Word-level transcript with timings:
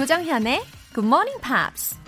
조정현의 0.00 0.62
Good 0.94 1.06
Morning 1.06 1.38
Pops. 1.42 1.98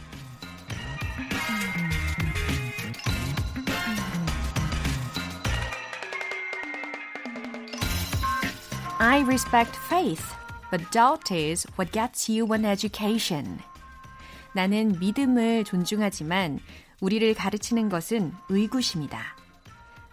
I 8.98 9.20
respect 9.24 9.76
faith, 9.84 10.24
but 10.70 10.90
doubt 10.90 11.30
is 11.34 11.66
what 11.78 11.92
gets 11.92 12.32
you 12.32 12.50
an 12.54 12.64
education. 12.64 13.58
나는 14.54 14.98
믿음을 14.98 15.64
존중하지만 15.64 16.60
우리를 17.02 17.34
가르치는 17.34 17.90
것은 17.90 18.32
의구심이다. 18.48 19.20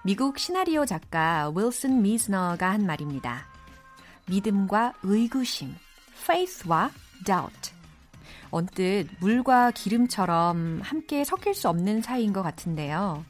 미국 0.03 0.38
시나리오 0.38 0.85
작가 0.85 1.49
윌슨 1.55 2.02
미즈너가 2.02 2.71
한 2.71 2.85
말입니다. 2.85 3.47
믿음과 4.27 4.95
의구심, 5.03 5.73
faith와 6.23 6.91
doubt. 7.29 7.71
언뜻 8.49 9.07
물과 9.19 9.71
기름처럼 9.71 10.81
함께 10.81 11.23
섞일 11.23 11.53
수 11.53 11.69
없는 11.69 12.02
사이인 12.02 12.33
것 12.33 12.41
같은데요. 12.41 13.23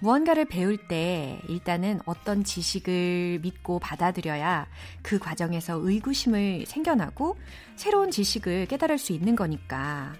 무언가를 0.00 0.44
배울 0.44 0.76
때 0.88 1.40
일단은 1.48 2.00
어떤 2.04 2.44
지식을 2.44 3.38
믿고 3.40 3.78
받아들여야 3.78 4.66
그 5.00 5.18
과정에서 5.18 5.78
의구심을 5.80 6.66
생겨나고 6.66 7.36
새로운 7.76 8.10
지식을 8.10 8.66
깨달을 8.66 8.98
수 8.98 9.12
있는 9.12 9.36
거니까 9.36 10.12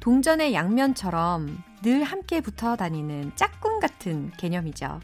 동전의 0.00 0.54
양면처럼 0.54 1.62
늘 1.82 2.04
함께 2.04 2.40
붙어 2.40 2.76
다니는 2.76 3.32
짝꿍 3.34 3.80
같은 3.80 4.30
개념이죠. 4.38 5.00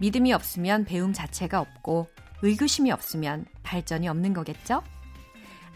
믿음이 0.00 0.32
없으면 0.32 0.84
배움 0.84 1.12
자체가 1.12 1.60
없고 1.60 2.08
의구심이 2.42 2.90
없으면 2.90 3.46
발전이 3.62 4.08
없는 4.08 4.34
거겠죠? 4.34 4.82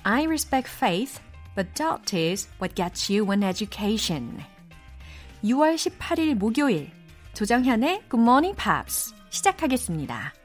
I 0.04 0.24
respect 0.26 0.68
faith, 0.68 1.20
but 1.56 1.74
doubt 1.76 2.14
is 2.14 2.48
what 2.60 2.76
gets 2.76 3.10
you 3.10 3.32
an 3.32 3.44
education. 3.44 4.40
6월 5.44 5.76
18일 5.76 6.36
목요일 6.36 6.92
조정현의 7.34 8.04
Good 8.10 8.22
Morning 8.22 8.56
Pops 8.56 9.14
시작하겠습니다. 9.30 10.39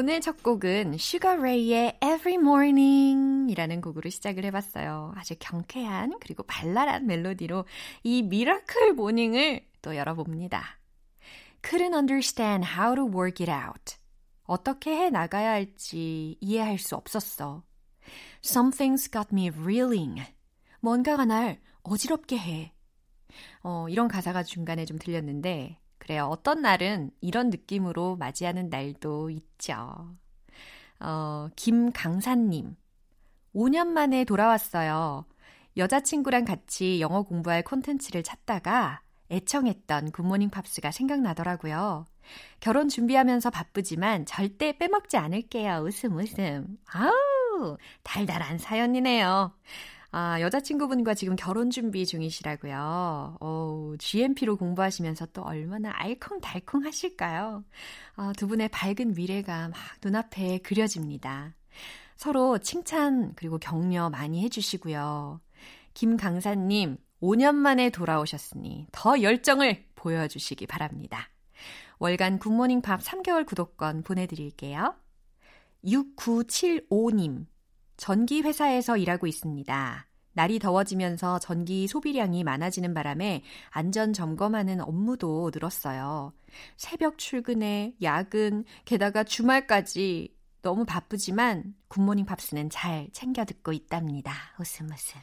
오늘 0.00 0.20
첫 0.20 0.44
곡은 0.44 0.96
Sugar 0.96 1.34
Ray의 1.34 1.98
Every 2.00 2.34
Morning 2.34 3.50
이라는 3.50 3.80
곡으로 3.80 4.08
시작을 4.10 4.44
해봤어요. 4.44 5.12
아주 5.16 5.34
경쾌한 5.40 6.20
그리고 6.20 6.44
발랄한 6.44 7.04
멜로디로 7.04 7.64
이 8.04 8.22
miracle 8.22 8.92
morning을 8.92 9.66
또 9.82 9.96
열어봅니다. 9.96 10.78
Couldn't 11.62 11.94
understand 11.94 12.64
how 12.78 12.94
to 12.94 13.06
work 13.06 13.44
it 13.44 13.50
out. 13.50 13.96
어떻게 14.44 14.92
해 14.92 15.10
나가야 15.10 15.50
할지 15.50 16.36
이해할 16.40 16.78
수 16.78 16.94
없었어. 16.94 17.64
Something's 18.44 19.12
got 19.12 19.30
me 19.32 19.48
reeling. 19.48 20.22
뭔가가 20.78 21.24
날 21.24 21.58
어지럽게 21.82 22.38
해. 22.38 22.72
어, 23.64 23.88
이런 23.88 24.06
가사가 24.06 24.44
중간에 24.44 24.84
좀 24.84 24.96
들렸는데 24.96 25.80
그래요. 26.08 26.24
어떤 26.24 26.62
날은 26.62 27.10
이런 27.20 27.50
느낌으로 27.50 28.16
맞이하는 28.16 28.70
날도 28.70 29.28
있죠. 29.28 30.16
어, 31.00 31.48
김강사님. 31.54 32.74
5년 33.54 33.88
만에 33.88 34.24
돌아왔어요. 34.24 35.26
여자친구랑 35.76 36.46
같이 36.46 37.02
영어 37.02 37.24
공부할 37.24 37.62
콘텐츠를 37.62 38.22
찾다가 38.22 39.02
애청했던 39.30 40.12
굿모닝 40.12 40.48
팝스가 40.48 40.92
생각나더라고요. 40.92 42.06
결혼 42.60 42.88
준비하면서 42.88 43.50
바쁘지만 43.50 44.24
절대 44.24 44.78
빼먹지 44.78 45.18
않을게요. 45.18 45.82
웃음 45.84 46.16
웃음. 46.16 46.78
아우, 46.86 47.76
달달한 48.02 48.56
사연이네요. 48.56 49.52
아, 50.10 50.40
여자친구분과 50.40 51.14
지금 51.14 51.36
결혼 51.36 51.70
준비 51.70 52.06
중이시라고요. 52.06 53.36
어, 53.40 53.92
GMP로 53.98 54.56
공부하시면서 54.56 55.26
또 55.34 55.42
얼마나 55.42 55.92
알콩달콩 55.94 56.84
하실까요? 56.84 57.64
아, 58.16 58.32
두 58.36 58.46
분의 58.48 58.70
밝은 58.70 59.14
미래가 59.14 59.68
막 59.68 59.78
눈앞에 60.02 60.58
그려집니다. 60.58 61.54
서로 62.16 62.58
칭찬 62.58 63.34
그리고 63.36 63.58
격려 63.58 64.08
많이 64.10 64.42
해주시고요. 64.44 65.40
김 65.92 66.16
강사님, 66.16 66.96
5년 67.20 67.54
만에 67.54 67.90
돌아오셨으니 67.90 68.86
더 68.92 69.20
열정을 69.20 69.84
보여주시기 69.94 70.66
바랍니다. 70.66 71.28
월간 71.98 72.38
굿모닝 72.38 72.80
밥 72.80 73.00
3개월 73.00 73.44
구독권 73.44 74.02
보내드릴게요. 74.04 74.94
6975님, 75.84 77.46
전기 77.98 78.40
회사에서 78.40 78.96
일하고 78.96 79.26
있습니다. 79.26 80.06
날이 80.32 80.60
더워지면서 80.60 81.40
전기 81.40 81.88
소비량이 81.88 82.44
많아지는 82.44 82.94
바람에 82.94 83.42
안전 83.70 84.12
점검하는 84.12 84.80
업무도 84.80 85.50
늘었어요. 85.52 86.32
새벽 86.76 87.18
출근에 87.18 87.96
야근, 88.00 88.64
게다가 88.84 89.24
주말까지 89.24 90.32
너무 90.62 90.84
바쁘지만 90.84 91.74
굿모닝 91.88 92.24
팝스는 92.24 92.70
잘 92.70 93.08
챙겨 93.12 93.44
듣고 93.44 93.72
있답니다. 93.72 94.32
웃음 94.60 94.86
웃음. 94.86 95.20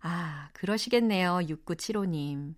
아, 0.00 0.48
그러시겠네요. 0.52 1.38
6975님. 1.48 2.54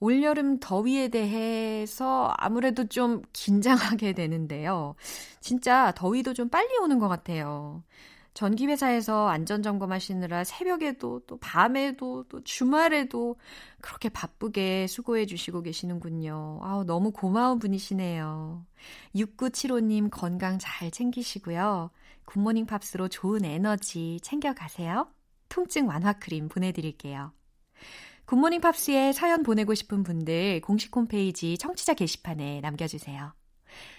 올여름 0.00 0.58
더위에 0.58 1.08
대해서 1.08 2.34
아무래도 2.36 2.88
좀 2.88 3.22
긴장하게 3.32 4.14
되는데요. 4.14 4.96
진짜 5.40 5.92
더위도 5.92 6.34
좀 6.34 6.48
빨리 6.48 6.76
오는 6.78 6.98
것 6.98 7.06
같아요. 7.06 7.84
전기회사에서 8.34 9.28
안전점검 9.28 9.92
하시느라 9.92 10.42
새벽에도 10.42 11.20
또 11.26 11.38
밤에도 11.38 12.24
또 12.28 12.42
주말에도 12.42 13.36
그렇게 13.80 14.08
바쁘게 14.08 14.88
수고해 14.88 15.24
주시고 15.26 15.62
계시는군요. 15.62 16.60
아우, 16.62 16.84
너무 16.84 17.12
고마운 17.12 17.60
분이시네요. 17.60 18.66
6975님 19.14 20.10
건강 20.10 20.58
잘 20.58 20.90
챙기시고요. 20.90 21.90
굿모닝 22.24 22.66
팝스로 22.66 23.08
좋은 23.08 23.44
에너지 23.44 24.18
챙겨가세요. 24.22 25.08
통증 25.48 25.86
완화 25.86 26.12
크림 26.14 26.48
보내드릴게요. 26.48 27.32
굿모닝 28.24 28.60
팝스에 28.60 29.12
사연 29.12 29.42
보내고 29.44 29.74
싶은 29.74 30.02
분들 30.02 30.60
공식 30.62 30.94
홈페이지 30.96 31.56
청취자 31.56 31.94
게시판에 31.94 32.60
남겨주세요. 32.62 33.32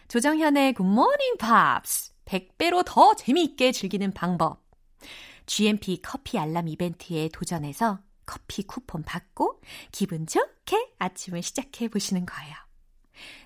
조정현의 0.09 0.73
굿모닝 0.73 1.37
팝스 1.37 2.14
100배로 2.25 2.83
더 2.85 3.15
재미있게 3.15 3.71
즐기는 3.71 4.11
방법. 4.11 4.63
GMP 5.45 6.01
커피 6.01 6.37
알람 6.37 6.67
이벤트에 6.67 7.29
도전해서 7.31 7.99
커피 8.25 8.63
쿠폰 8.63 9.03
받고 9.03 9.61
기분 9.91 10.25
좋게 10.25 10.93
아침을 10.97 11.43
시작해 11.43 11.87
보시는 11.87 12.25
거예요. 12.25 12.55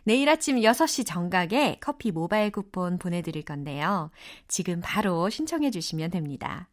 내일 0.04 0.30
아침 0.30 0.58
6시 0.58 1.06
정각에 1.06 1.78
커피 1.80 2.12
모바일 2.12 2.52
쿠폰 2.52 2.98
보내드릴 2.98 3.44
건데요. 3.44 4.10
지금 4.48 4.82
바로 4.82 5.30
신청해 5.30 5.72
주시면 5.72 6.12
됩니다. 6.12 6.70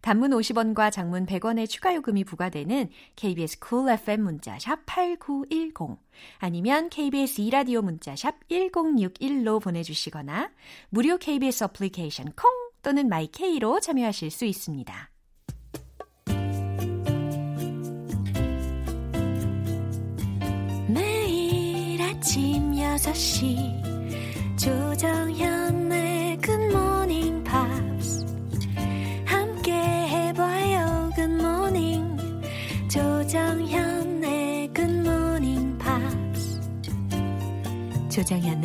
단문 0.00 0.30
50원과 0.30 0.92
장문 0.92 1.26
100원의 1.26 1.68
추가 1.68 1.94
요금이 1.94 2.24
부과되는 2.24 2.88
KBS 3.16 3.58
cool 3.66 3.92
FM 3.94 4.22
문자 4.22 4.58
샵 4.58 4.84
8910 4.86 5.98
아니면 6.38 6.88
KBS 6.88 7.42
2라디오 7.42 7.82
문자 7.82 8.14
샵 8.16 8.34
1061로 8.48 9.62
보내 9.62 9.82
주시거나 9.82 10.50
무료 10.90 11.18
KBS 11.18 11.64
어플리케이션 11.64 12.32
콩 12.36 12.50
또는 12.82 13.08
마이케이로 13.08 13.80
참여하실 13.80 14.30
수 14.30 14.44
있습니다. 14.44 15.10
매일 20.88 22.00
아침 22.00 22.72
6시 22.72 23.96
조정현 24.56 25.85
조정현 38.16 38.55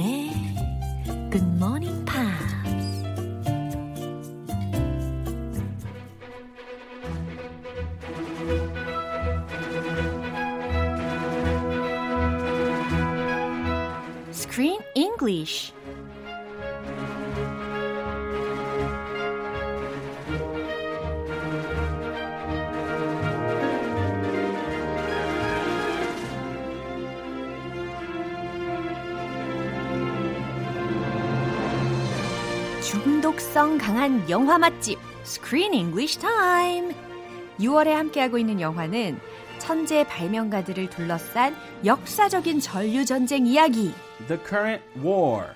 중독성 33.51 33.77
강한 33.77 34.30
영화 34.30 34.57
맛집 34.57 34.98
Screen 35.24 35.74
English 35.74 36.19
Time 36.19 36.94
6월에 37.59 37.89
함께하고 37.89 38.38
있는 38.38 38.62
영화는 38.62 39.19
천재 39.59 40.06
발명가들을 40.06 40.89
둘러싼 40.89 41.56
역사적인 41.83 42.62
전류 42.62 43.03
전쟁 43.03 43.45
이야기. 43.45 43.94
The 44.27 44.42
current 44.48 44.81
war. 45.03 45.48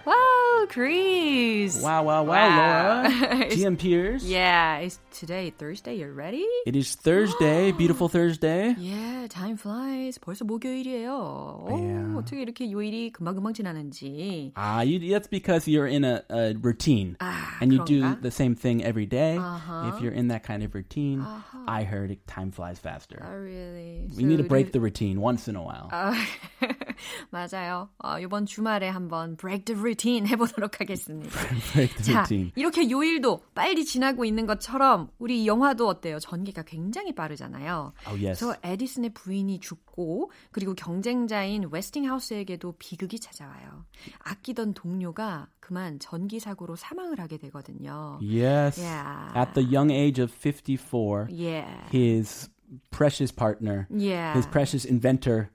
Wow, 0.65 0.67
Chris. 0.69 1.83
Wow, 1.83 2.05
wow, 2.05 2.23
wow, 2.23 2.49
Wow. 2.49 3.03
Laura. 3.03 3.49
GM 3.51 3.77
Pierce. 3.79 4.25
Yeah, 4.25 4.79
it's 4.79 4.99
today 5.13 5.51
Thursday. 5.51 5.97
You 6.01 6.11
ready? 6.13 6.47
It 6.67 6.75
is 6.77 6.95
Thursday, 6.95 7.73
beautiful 7.73 8.09
Thursday. 8.09 8.75
Yeah, 8.79 9.27
time 9.29 9.57
flies. 9.57 10.19
벌써 10.19 10.45
목요일이에요. 10.45 11.13
오, 11.13 11.77
Yeah. 11.77 12.17
어떻게 12.17 12.41
이렇게 12.43 12.71
요일이 12.71 13.13
금방금방 13.13 13.53
지나는지. 13.53 14.53
Ah, 14.57 14.81
you, 14.83 14.99
that's 15.11 15.29
because 15.29 15.69
you're 15.69 15.87
in 15.87 16.05
a, 16.05 16.23
a 16.31 16.55
routine. 16.55 17.17
아, 17.21 17.61
and 17.61 17.73
you 17.73 17.85
do 17.85 18.01
그런가? 18.01 18.23
the 18.23 18.31
same 18.31 18.55
thing 18.55 18.83
every 18.83 19.07
day. 19.07 19.37
Uh-huh. 19.37 19.93
If 19.95 20.01
you're 20.03 20.13
in 20.15 20.29
that 20.29 20.43
kind 20.43 20.63
of 20.63 20.75
routine, 20.75 21.25
I 21.69 21.83
heard 21.85 22.11
it, 22.11 22.27
time 22.27 22.51
flies 22.51 22.79
faster. 22.79 23.21
Oh, 23.23 23.37
really? 23.37 24.09
we 24.17 24.25
need 24.25 24.39
to 24.39 24.45
So 24.45 24.49
break 24.49 24.69
it- 24.69 24.73
the 24.73 24.81
routine 24.81 25.21
once 25.21 25.49
in 25.49 25.57
a 25.57 25.63
while. 25.63 25.89
아, 25.93 26.17
맞아요. 27.32 27.90
어, 27.98 28.20
이번 28.20 28.46
주말에 28.46 28.90
한번 28.90 29.38
break 29.38 29.66
the 29.66 29.80
routine 29.80 30.28
해보도록 30.30 30.80
하겠습니다. 30.80 31.30
break 31.74 31.96
the 31.98 32.04
자, 32.14 32.20
routine. 32.20 32.52
이렇게 32.56 32.90
요일도 32.90 33.42
빨리 33.54 33.86
지나고 33.86 34.26
있는 34.26 34.46
것처럼 34.46 35.10
우리 35.20 35.44
이 35.44 35.48
영화도 35.48 35.88
어때요? 35.88 36.20
전개가 36.20 36.64
굉장히 36.64 37.14
빠르잖아요. 37.14 37.94
Oh, 38.08 38.26
yes. 38.26 38.44
그래서 38.44 38.56
에디슨의 38.64 39.12
부인이 39.14 39.60
죽고 39.60 40.32
그리고 40.52 40.74
경쟁자인 40.74 41.68
웨스팅하우스에게도 41.72 42.76
비극이 42.80 43.20
찾아와요. 43.20 43.86
아끼던 44.20 44.74
동료가 44.74 45.48
그만 45.60 46.00
전기 46.00 46.40
사고로 46.40 46.76
사망을 46.76 47.20
하게 47.20 47.38
되거든요. 47.38 48.20
Yes. 48.22 48.80
Yeah. 48.80 49.34
At 49.36 49.54
the 49.54 49.68
young 49.76 49.92
age 49.92 50.22
of 50.22 50.32
54, 50.32 51.28
Yeah. 51.32 51.90
his 51.94 52.50
precious 52.92 53.32
partner, 53.34 53.88
Yeah. 53.90 54.34
his 54.36 54.48
precious 54.48 54.86
inventor, 54.86 55.50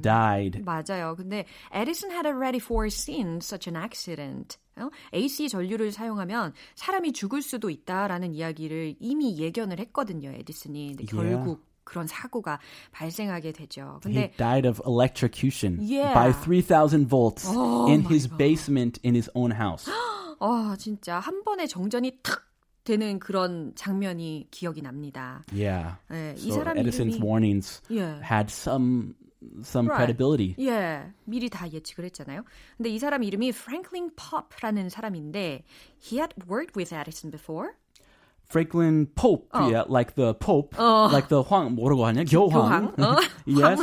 died. 0.00 0.62
맞아요. 0.64 1.14
근데 1.16 1.44
에디슨 1.72 2.10
had 2.10 2.26
already 2.26 2.58
foreseen 2.58 3.38
such 3.42 3.68
an 3.68 3.76
accident. 3.76 4.58
어? 4.76 4.88
AC 5.12 5.48
전류를 5.48 5.92
사용하면 5.92 6.54
사람이 6.76 7.12
죽을 7.12 7.42
수도 7.42 7.68
있다라는 7.70 8.34
이야기를 8.34 8.96
이미 9.00 9.36
예견을 9.38 9.78
했거든요, 9.80 10.30
에디슨이. 10.30 10.96
근데 10.96 11.04
Yeah. 11.12 11.34
결국 11.36 11.66
그런 11.84 12.06
사고가 12.06 12.58
발생하게 12.92 13.52
되죠. 13.52 14.00
He 14.06 14.14
근데 14.14 14.30
died 14.36 14.66
of 14.66 14.80
electrocution 14.86 15.78
Yeah. 15.80 16.14
by 16.14 16.32
3,000 16.32 17.08
volts 17.08 17.44
Oh 17.46 17.86
in 17.90 18.06
his 18.08 18.28
God. 18.28 18.38
basement 18.38 19.00
in 19.04 19.14
his 19.14 19.28
own 19.34 19.52
house. 19.52 19.90
어, 20.40 20.74
진짜 20.78 21.18
한 21.20 21.44
번에 21.44 21.66
정전이 21.66 22.18
탁 22.22 22.42
되는 22.84 23.18
그런 23.18 23.72
장면이 23.74 24.48
기억이 24.50 24.82
납니다. 24.82 25.42
Yeah. 25.52 25.96
예, 26.12 26.34
이 26.36 26.48
So 26.50 26.54
사람 26.56 26.76
Edison's 26.78 27.16
이름이 27.16 27.22
warnings 27.22 27.80
예. 27.90 28.18
had 28.22 28.50
some 28.50 29.14
some 29.62 29.88
Right. 29.88 29.98
credibility. 29.98 30.54
예, 30.58 31.12
미리 31.24 31.48
다 31.50 31.70
예측을 31.70 32.04
했잖아요. 32.06 32.44
근데 32.76 32.90
이 32.90 32.98
사람 32.98 33.22
이름이 33.22 33.48
Franklin 33.50 34.10
Pope라는 34.16 34.88
사람인데 34.88 35.64
he 36.00 36.18
had 36.18 36.34
worked 36.48 36.76
with 36.76 36.94
Edison 36.94 37.30
before. 37.30 37.70
Franklin 38.48 39.06
Pope, 39.14 39.48
어. 39.54 39.66
yeah, 39.70 39.84
like 39.88 40.14
the 40.14 40.34
Pope, 40.34 40.76
어. 40.78 41.08
like 41.10 41.28
the 41.28 41.42
황 41.42 41.74
뭐라고 41.74 42.04
하냐? 42.06 42.24
교황. 42.24 42.50
교황. 42.50 42.94
어? 42.98 43.16
yes. 43.46 43.80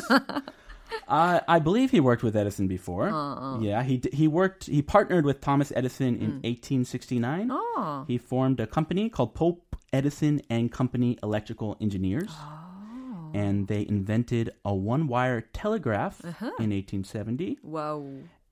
I 1.08 1.60
believe 1.60 1.92
he 1.92 2.00
worked 2.00 2.24
with 2.24 2.36
Edison 2.36 2.68
before. 2.68 3.10
Uh, 3.10 3.36
uh. 3.36 3.60
Yeah, 3.60 3.84
he 3.84 4.02
he 4.14 4.28
worked 4.28 4.66
he 4.66 4.82
partnered 4.82 5.26
with 5.26 5.42
Thomas 5.42 5.72
Edison 5.76 6.16
in 6.16 6.32
mm. 6.42 6.44
1869. 6.44 7.50
Oh. 7.52 8.06
He 8.08 8.18
formed 8.18 8.60
a 8.60 8.68
company 8.68 9.10
called 9.10 9.36
Pope 9.36 9.76
Edison 9.92 10.42
and 10.50 10.72
Company 10.72 11.18
Electrical 11.24 11.78
Engineers. 11.82 12.30
Oh. 12.32 13.32
And 13.34 13.68
they 13.68 13.86
invented 13.88 14.52
a 14.66 14.74
one-wire 14.74 15.42
telegraph 15.54 16.26
uh-huh. 16.26 16.46
in 16.58 16.72
1870. 16.72 17.60
Wow. 17.62 18.04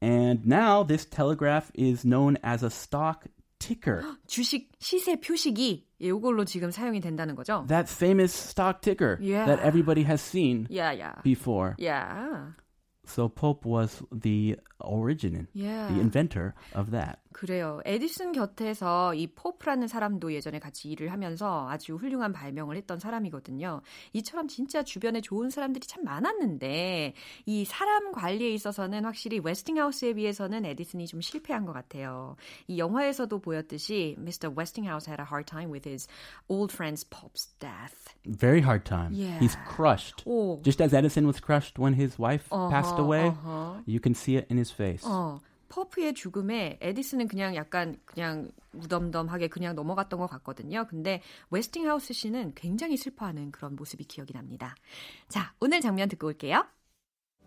And 0.01 0.45
now 0.45 0.83
this 0.83 1.05
telegraph 1.05 1.71
is 1.73 2.05
known 2.05 2.37
as 2.43 2.61
a 2.61 2.69
stock 2.69 3.25
ticker. 3.58 4.02
주식 4.26 4.70
시세 4.80 5.20
표식이 5.20 5.86
이걸로 6.00 6.44
지금 6.44 6.70
사용이 6.70 7.00
된다는 7.00 7.34
거죠? 7.36 7.64
that 7.68 7.88
famous 7.92 8.32
stock 8.34 8.80
ticker 8.80 9.18
Yeah. 9.20 9.46
that 9.46 9.62
everybody 9.64 10.02
has 10.04 10.20
seen 10.20 10.66
야, 10.74 10.98
야. 10.98 11.14
before. 11.22 11.74
야. 11.84 12.54
So 13.06 13.28
Pope 13.28 13.64
was 13.68 14.02
the 14.12 14.56
origin, 14.81 15.47
Yeah. 15.53 15.87
the 15.87 15.99
inventor 15.99 16.53
of 16.75 16.91
that. 16.91 17.19
그래요. 17.33 17.79
에디슨 17.85 18.31
곁에서 18.31 19.13
이 19.13 19.27
포프라는 19.27 19.87
사람도 19.87 20.33
예전에 20.33 20.57
같이 20.57 20.89
일을 20.89 21.11
하면서 21.11 21.69
아주 21.69 21.95
훌륭한 21.95 22.33
발명을 22.33 22.75
했던 22.77 22.97
사람이거든요. 22.97 23.81
이처럼 24.13 24.47
진짜 24.47 24.81
주변에 24.83 25.21
좋은 25.21 25.51
사람들이 25.51 25.85
참 25.85 26.03
많았는데 26.03 27.13
이 27.45 27.65
사람 27.65 28.11
관리에 28.11 28.49
있어서는 28.53 29.05
확실히 29.05 29.39
웨스팅하우스에 29.39 30.13
비해서는 30.13 30.65
에디슨이 30.65 31.05
좀 31.05 31.21
실패한 31.21 31.65
것 31.65 31.73
같아요. 31.73 32.37
이 32.67 32.79
영화에서도 32.79 33.37
보였듯이 33.39 34.15
Mr. 34.17 34.49
Westinghouse 34.57 35.05
had 35.07 35.21
a 35.21 35.25
hard 35.29 35.45
time 35.45 35.69
with 35.71 35.87
his 35.87 36.07
old 36.49 36.73
friend's 36.73 37.03
Pop's 37.07 37.53
death. 37.59 38.15
Very 38.25 38.61
hard 38.61 38.83
time. 38.83 39.13
Yeah. 39.13 39.37
He's 39.39 39.55
crushed. 39.67 40.23
오. 40.25 40.59
Just 40.63 40.81
as 40.81 40.91
Edison 40.93 41.27
was 41.27 41.39
crushed 41.39 41.77
when 41.77 41.93
his 41.93 42.17
wife 42.17 42.49
passed 42.49 42.95
어허, 42.95 42.99
away, 42.99 43.29
어허. 43.45 43.83
you 43.85 43.99
can 43.99 44.15
see 44.15 44.37
it 44.37 44.47
in 44.49 44.57
his 44.57 44.66
face. 44.73 45.09
어, 45.09 45.39
퍼프의 45.69 46.13
죽음에 46.13 46.77
에디슨은 46.81 47.27
그냥 47.27 47.55
약간 47.55 47.97
그냥 48.05 48.49
무덤덤하게 48.71 49.47
그냥 49.47 49.75
넘어갔던 49.75 50.19
것 50.19 50.27
같거든요. 50.27 50.85
근데 50.87 51.21
웨스팅하우스 51.49 52.13
씨는 52.13 52.53
굉장히 52.55 52.97
슬퍼하는 52.97 53.51
그런 53.51 53.75
모습이 53.75 54.05
기억이 54.05 54.33
납니다. 54.33 54.75
자, 55.27 55.53
오늘 55.59 55.81
장면 55.81 56.07
듣고 56.09 56.27
올게요. 56.27 56.65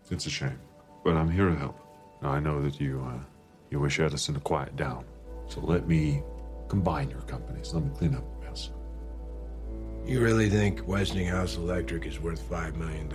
It's 0.09 0.25
a 0.25 0.31
shame, 0.31 0.59
but 1.03 1.15
I'm 1.15 1.29
here 1.29 1.49
to 1.49 1.55
help. 1.55 1.77
Now 2.21 2.31
I 2.31 2.39
know 2.39 2.61
that 2.61 2.79
you 2.79 3.01
uh, 3.01 3.23
you 3.71 3.79
wish 3.79 3.99
Edison 3.99 4.35
to 4.35 4.41
quiet 4.41 4.75
down, 4.75 5.05
so 5.47 5.61
let 5.61 5.87
me 5.87 6.21
combine 6.67 7.09
your 7.09 7.21
companies. 7.21 7.73
Let 7.73 7.83
me 7.83 7.91
clean 7.97 8.15
up 8.15 8.23
the 8.39 8.49
mess. 8.49 8.71
You 10.05 10.19
really 10.19 10.49
think 10.49 10.81
Westinghouse 10.87 11.57
Electric 11.57 12.05
is 12.05 12.19
worth 12.19 12.41
$5 12.49 12.75
million? 12.75 13.07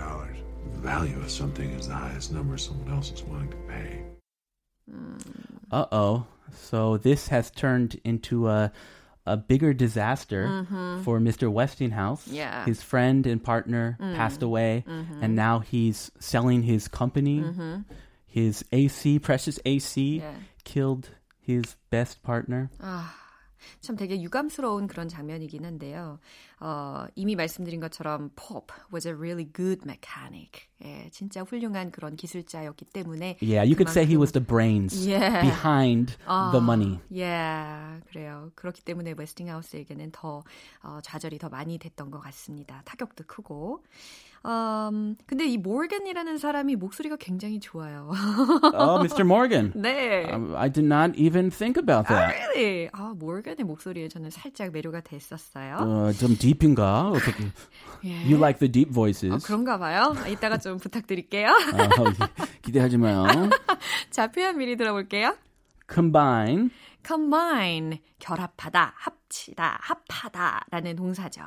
The 0.75 0.80
value 0.80 1.18
of 1.20 1.30
something 1.30 1.70
is 1.73 1.88
the 1.88 1.94
highest 1.94 2.32
number 2.32 2.56
someone 2.58 2.92
else 2.92 3.11
is 3.12 3.23
willing 3.25 3.50
to 3.50 3.56
pay. 3.68 4.02
Uh 5.70 5.87
oh. 5.92 6.26
So 6.54 6.96
this 6.96 7.28
has 7.28 7.50
turned 7.50 8.00
into 8.04 8.49
a 8.49 8.73
a 9.28 9.37
bigger 9.37 9.75
disaster 9.75 10.64
for 11.02 11.18
Mr. 11.18 11.50
Westinghouse. 11.50 12.26
Mm-hmm. 12.26 12.35
Yeah. 12.37 12.64
His 12.64 12.80
friend 12.82 13.26
and 13.26 13.42
partner 13.42 13.96
passed 13.99 14.42
away, 14.42 14.85
and 15.20 15.35
now 15.35 15.58
he's 15.58 16.12
selling 16.20 16.62
his 16.62 16.87
company. 16.88 17.42
His 18.26 18.64
AC, 18.70 19.18
precious 19.18 19.58
AC, 19.64 20.18
Yeah. 20.20 20.35
killed 20.64 21.08
his 21.40 21.75
best 21.90 22.23
partner. 22.23 22.70
아, 22.80 23.11
참 23.80 23.96
되게 23.96 24.20
유감스러운 24.20 24.87
그런 24.87 25.08
장면이긴 25.08 25.64
한데요. 25.64 26.18
어, 26.61 27.06
이미 27.14 27.37
말씀드린 27.37 27.80
것처럼 27.80 28.30
Pop 28.35 28.73
was 28.92 29.06
a 29.06 29.14
really 29.14 29.50
good 29.52 29.82
mechanic. 29.85 30.68
예, 30.85 31.08
진짜 31.11 31.42
훌륭한 31.42 31.90
그런 31.90 32.16
기술자였기 32.16 32.87
때문에 32.87 33.38
Yeah, 33.42 33.64
you 33.64 33.75
could 33.76 33.90
say 33.90 34.04
he 34.06 34.16
was 34.16 34.32
the 34.32 34.44
brains 34.44 35.06
Yeah. 35.08 35.40
behind 35.40 36.16
the 36.52 36.61
money. 36.62 36.99
예, 37.14 38.00
그래요. 38.08 38.50
그렇기 38.54 38.82
때문에 38.82 39.14
웨스팅하우스에게는 39.16 40.12
더 40.12 40.42
어, 40.82 40.99
좌절이 41.02 41.38
더 41.38 41.49
많이 41.49 41.78
됐던 41.78 42.11
것 42.11 42.20
같습니다. 42.20 42.82
타격도 42.85 43.25
크고. 43.26 43.82
음, 44.46 45.16
근데 45.26 45.44
이 45.46 45.58
모건이라는 45.58 46.38
사람이 46.38 46.76
목소리가 46.76 47.16
굉장히 47.16 47.58
좋아요. 47.58 48.10
oh, 48.78 49.02
Mr. 49.02 49.22
Morgan. 49.24 49.72
네. 49.74 50.30
Um, 50.32 50.54
I 50.54 50.70
did 50.70 50.86
not 50.86 51.18
even 51.18 51.50
think 51.50 51.76
about 51.76 52.06
아, 52.06 52.14
that. 52.14 52.34
really? 52.54 52.88
아, 52.92 53.12
모건의 53.16 53.64
목소리에 53.64 54.08
저는 54.08 54.30
살짝 54.30 54.70
매료가 54.70 55.00
됐었어요. 55.00 55.76
어, 55.80 56.12
좀 56.12 56.36
deep인가? 56.36 57.08
어떻게? 57.10 57.44
예. 58.06 58.22
You 58.22 58.36
like 58.36 58.60
the 58.60 58.70
deep 58.70 58.92
voices. 58.92 59.34
어, 59.34 59.38
그런가 59.44 59.78
봐요. 59.78 60.14
이따가 60.30 60.58
좀 60.58 60.78
부탁드릴게요. 60.78 61.48
어, 61.74 62.28
기대하지 62.62 62.98
마요. 62.98 63.24
자, 64.10 64.28
표현 64.28 64.58
미리 64.58 64.76
들어볼게요. 64.76 65.36
Combine 65.92 66.70
combine, 67.06 68.00
결합하다, 68.18 68.94
합치다, 68.96 69.78
합하다라는 69.80 70.96
동사죠. 70.96 71.42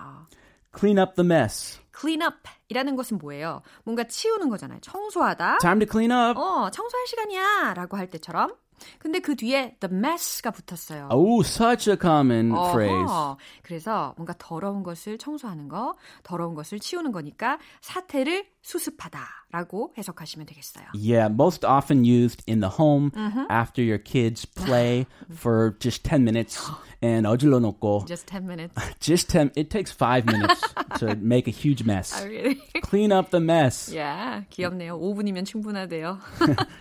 clean 0.77 0.97
up 0.97 1.15
the 1.15 1.25
mess. 1.25 1.79
Clean 1.99 2.21
up 2.21 2.35
이라는 2.69 2.95
것은 2.95 3.17
뭐예요? 3.17 3.61
뭔가 3.83 4.03
치우는 4.05 4.49
거잖아요. 4.49 4.79
청소하다. 4.81 5.57
Time 5.59 5.85
to 5.85 5.91
clean 5.91 6.11
up. 6.11 6.39
어, 6.39 6.69
청소할 6.69 7.07
시간이야 7.07 7.73
라고 7.75 7.97
할 7.97 8.09
때처럼. 8.09 8.55
근데 8.97 9.19
그 9.19 9.35
뒤에 9.35 9.75
the 9.81 9.93
mess가 9.93 10.51
붙었어요. 10.51 11.09
Oh, 11.11 11.41
such 11.45 11.89
a 11.91 11.97
common 11.99 12.51
어허. 12.53 12.69
phrase. 12.71 13.35
그래서 13.61 14.13
뭔가 14.15 14.33
더러운 14.37 14.83
것을 14.83 15.17
청소하는 15.17 15.67
거, 15.67 15.97
더러운 16.23 16.55
것을 16.55 16.79
치우는 16.79 17.11
거니까 17.11 17.59
사태를 17.81 18.47
수습하다 18.61 19.19
라고 19.51 19.91
해석하시면 19.97 20.45
되겠어요. 20.45 20.85
Yeah, 20.93 21.27
most 21.33 21.65
often 21.65 22.05
used 22.05 22.43
in 22.47 22.59
the 22.61 22.69
home 22.69 23.11
after 23.49 23.81
your 23.83 23.97
kids 23.97 24.45
play 24.45 25.07
for 25.31 25.75
just 25.79 26.03
10 26.03 26.23
minutes 26.23 26.59
and 27.01 27.25
어질러 27.27 27.59
놓고 27.59 28.05
Just 28.05 28.27
10 28.27 28.45
minutes. 28.45 28.73
just 28.99 29.27
10 29.29 29.51
it 29.57 29.69
takes 29.71 29.91
5 29.91 30.25
minutes 30.25 30.61
to 30.99 31.15
make 31.15 31.47
a 31.47 31.51
huge 31.51 31.83
mess. 31.83 32.13
아, 32.13 32.25
really? 32.25 32.61
Clean 32.83 33.11
up 33.11 33.31
the 33.31 33.41
mess. 33.43 33.89
yeah, 33.91 34.45
귀엽네요. 34.51 34.99
5분이면 34.99 35.45
충분하대요. 35.45 36.19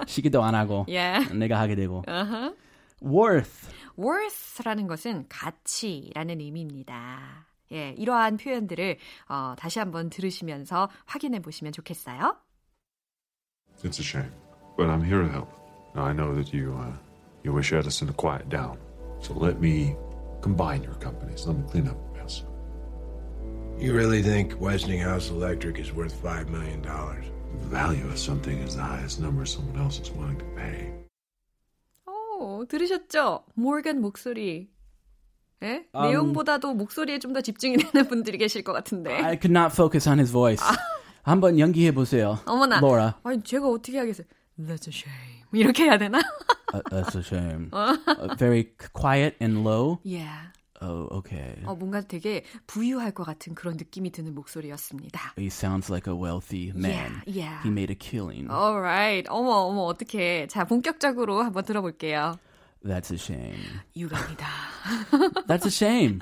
시기도 0.07 0.43
안 0.45 0.55
하고 0.55 0.85
yeah. 0.89 1.25
내가 1.35 1.59
하게 1.59 1.75
되고. 1.75 2.05
Uh-huh. 2.07 2.53
worth 3.01 3.69
worth라는 3.99 4.87
것은 4.89 5.25
가치라는 5.29 6.41
의미입니다. 6.41 7.47
예, 7.73 7.95
이러한 7.99 8.37
표현들을 8.39 8.97
어, 9.29 9.55
다시 9.59 9.79
한번 9.79 10.09
들으시면서 10.11 10.89
확인해 11.05 11.41
보시면 11.41 11.73
좋겠어요. 11.73 12.37
It's 13.84 14.00
a 14.00 14.04
shame, 14.04 14.32
but 14.78 14.88
I'm 14.90 15.04
here 15.04 15.22
to 15.22 15.28
help. 15.30 15.50
Now, 15.94 16.04
I 16.04 16.14
know 16.14 16.34
that 16.36 16.54
you 16.54 16.74
uh, 16.80 16.94
you 17.44 17.52
wish 17.52 17.74
Edison 17.74 18.08
to 18.08 18.14
quiet 18.14 18.48
down, 18.50 18.78
so 19.20 19.34
let 19.34 19.60
me 19.60 19.96
combine 20.42 20.84
your 20.84 20.94
companies. 20.96 21.46
Let 21.46 21.58
me 21.58 21.64
clean 21.70 21.88
up 21.90 21.98
the 22.14 22.20
mess. 22.20 22.44
You 23.78 23.94
really 23.94 24.22
think 24.24 24.56
Westinghouse 24.62 25.30
Electric 25.30 25.80
is 25.80 25.92
worth 25.92 26.14
$5 26.24 26.48
million? 26.50 26.82
The 26.82 27.68
value 27.68 28.06
of 28.08 28.18
something 28.18 28.58
is 28.60 28.76
the 28.78 28.84
highest 28.84 29.20
number 29.20 29.46
someone 29.46 29.78
else 29.82 30.00
is 30.00 30.10
willing 30.12 30.38
to 30.38 30.46
pay. 30.56 30.94
오, 32.08 32.66
들으셨죠? 32.66 33.44
모건 33.56 34.00
목소리. 34.02 34.70
예? 35.62 35.86
음. 35.94 36.02
내용보다도 36.02 36.74
목소리에 36.74 37.20
좀 37.20 37.34
더 37.34 37.42
집중이 37.42 37.78
되는 37.78 38.08
분들이 38.08 38.38
계실 38.38 38.64
것 38.64 38.72
같은데. 38.74 39.12
I 39.12 39.36
could 39.38 39.52
not 39.52 39.74
focus 39.74 40.08
on 40.08 40.20
his 40.20 40.32
voice. 40.32 40.64
한번 41.29 41.59
연기해 41.59 41.93
보세요. 41.93 42.39
어머나. 42.47 42.79
Laura. 42.79 43.13
아니, 43.23 43.43
제가 43.43 43.69
어떻게 43.69 43.99
하겠어요? 43.99 44.27
That's 44.59 44.89
a 44.89 44.93
shame. 44.93 45.39
이렇게 45.53 45.85
해야 45.85 45.97
되나? 45.99 46.19
Uh, 46.75 46.83
that's 46.91 47.17
a 47.17 47.23
shame. 47.23 47.71
Uh, 47.73 48.35
very 48.37 48.69
quiet 48.93 49.37
and 49.41 49.63
low. 49.65 49.99
yeah. 50.05 50.53
Oh, 50.81 51.09
okay. 51.11 51.57
어, 51.67 51.75
뭔가 51.75 52.01
되게 52.03 52.45
부유할 52.69 53.11
것 53.11 53.25
같은 53.25 53.55
그런 53.57 53.77
느낌이 53.77 54.13
드는 54.13 54.33
목소리였습니다. 54.35 55.35
He 55.37 55.49
sounds 55.49 55.91
like 55.91 56.07
a 56.07 56.15
wealthy 56.15 56.71
man. 56.73 57.23
Yeah, 57.27 57.41
yeah. 57.41 57.63
He 57.65 57.71
made 57.71 57.91
a 57.91 57.97
killing. 57.97 58.49
Alright. 58.49 59.27
어머, 59.29 59.67
어머, 59.67 59.83
어떡해. 59.87 60.47
자, 60.47 60.65
본격적으로 60.65 61.43
한번 61.43 61.65
들어볼게요. 61.65 62.39
That's 62.85 63.11
a 63.11 63.19
shame. 63.19 63.59
유감이다. 63.97 64.47
That's 65.49 65.67
a 65.67 65.71
shame. 65.71 66.21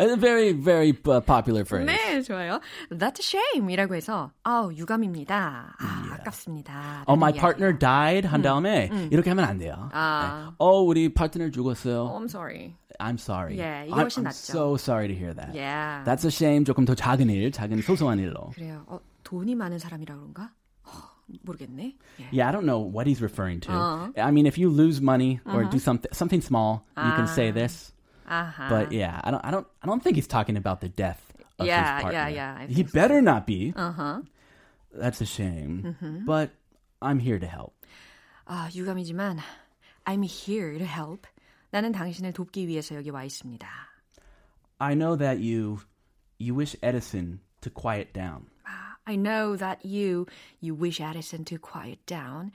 a 0.00 0.16
very, 0.16 0.52
very 0.52 0.90
uh, 1.06 1.20
popular 1.20 1.64
phrase. 1.64 1.86
네, 1.86 2.22
좋아요. 2.22 2.60
That's 2.90 3.20
a 3.20 3.22
shame 3.22 3.68
이라고 3.70 3.94
해서, 3.94 4.32
아우, 4.42 4.72
유감입니다. 4.72 5.76
아, 5.78 6.08
아깝습니다. 6.14 7.04
Oh, 7.06 7.16
my 7.16 7.32
라는 7.32 7.40
partner 7.40 7.78
died 7.78 8.26
한 8.26 8.42
다음에 8.42 8.88
이렇게 9.10 9.30
하면 9.30 9.44
안 9.44 9.58
돼요. 9.58 9.90
아. 9.92 10.48
네. 10.50 10.54
어, 10.58 10.80
우리 10.80 11.12
파트너 11.12 11.50
죽었어요. 11.50 12.04
Oh, 12.06 12.16
I'm 12.18 12.24
sorry. 12.28 12.74
I'm 12.98 13.18
sorry. 13.18 13.58
예, 13.58 13.84
이게 13.86 13.94
훨씬 13.94 14.22
I'm 14.24 14.28
낫죠. 14.32 14.52
so 14.52 14.74
sorry 14.76 15.08
to 15.08 15.14
hear 15.14 15.34
that. 15.34 15.54
Yeah. 15.54 16.04
That's 16.04 16.24
a 16.24 16.30
shame. 16.30 16.64
조금 16.64 16.84
더 16.86 16.94
작은 16.94 17.28
일, 17.28 17.52
작은 17.52 17.82
소소한 17.82 18.18
일로. 18.18 18.50
그래요. 18.54 18.82
어, 18.86 18.98
돈이 19.24 19.54
많은 19.54 19.78
사람이라 19.78 20.14
그런가? 20.16 20.50
어, 21.27 21.37
모르겠네. 21.45 21.95
예. 22.19 22.27
Yeah, 22.31 22.47
I 22.47 22.51
don't 22.51 22.65
know 22.65 22.79
what 22.79 23.07
he's 23.07 23.21
referring 23.21 23.59
to. 23.61 23.71
Uh-huh. 23.71 24.11
I 24.17 24.31
mean, 24.31 24.45
if 24.45 24.57
you 24.57 24.69
lose 24.69 25.01
money 25.01 25.39
or 25.45 25.63
do 25.65 25.79
something 25.79 26.11
something 26.13 26.41
small, 26.41 26.85
you 26.97 27.11
can 27.15 27.27
say 27.27 27.51
this. 27.51 27.91
아하. 28.27 28.69
But 28.69 28.91
yeah, 28.91 29.19
I 29.23 29.31
don't, 29.31 29.43
I 29.43 29.51
don't, 29.51 29.67
I 29.81 29.87
don't 29.87 30.01
think 30.03 30.15
he's 30.15 30.27
talking 30.27 30.55
about 30.57 30.79
the 30.81 30.87
death 30.89 31.21
of 31.59 31.67
Yeah, 31.67 31.95
his 31.95 32.03
partner. 32.03 32.11
yeah, 32.11 32.27
yeah, 32.29 32.57
I 32.59 32.65
He 32.67 32.75
think 32.83 32.89
so. 32.89 32.93
better 32.93 33.21
not 33.21 33.45
be. 33.45 33.73
Uh-huh. 33.75 34.21
That's 34.95 35.19
a 35.21 35.25
shame. 35.25 35.95
Mm-hmm. 35.95 36.25
But 36.25 36.51
I'm 37.01 37.19
here 37.19 37.39
to 37.39 37.47
help. 37.47 37.73
아, 38.47 38.69
유감이지만 38.73 39.39
I'm 40.05 40.23
here 40.23 40.77
to 40.77 40.85
help. 40.85 41.27
나는 41.71 41.91
당신을 41.91 42.33
돕기 42.33 42.67
위해서 42.67 42.95
여기 42.95 43.09
와 43.09 43.23
있습니다. 43.23 43.67
I 44.79 44.93
know 44.95 45.15
that 45.15 45.39
you, 45.39 45.79
you 46.37 46.53
wish 46.53 46.75
Edison 46.83 47.39
to 47.61 47.69
quiet 47.69 48.13
down. 48.13 48.47
I 49.07 49.15
know 49.15 49.55
that 49.57 49.85
you, 49.85 50.25
you 50.61 50.73
wish 50.75 51.01
Edison 51.01 51.43
to 51.45 51.57
quiet 51.57 51.99
down. 52.05 52.51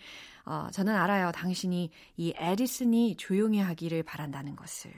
어, 0.46 0.68
저는 0.72 0.94
알아요. 0.94 1.30
당신이 1.32 1.90
이 2.16 2.34
에디슨이 2.36 3.16
조용히 3.16 3.60
하기를 3.60 4.02
바란다는 4.02 4.56
것을. 4.56 4.90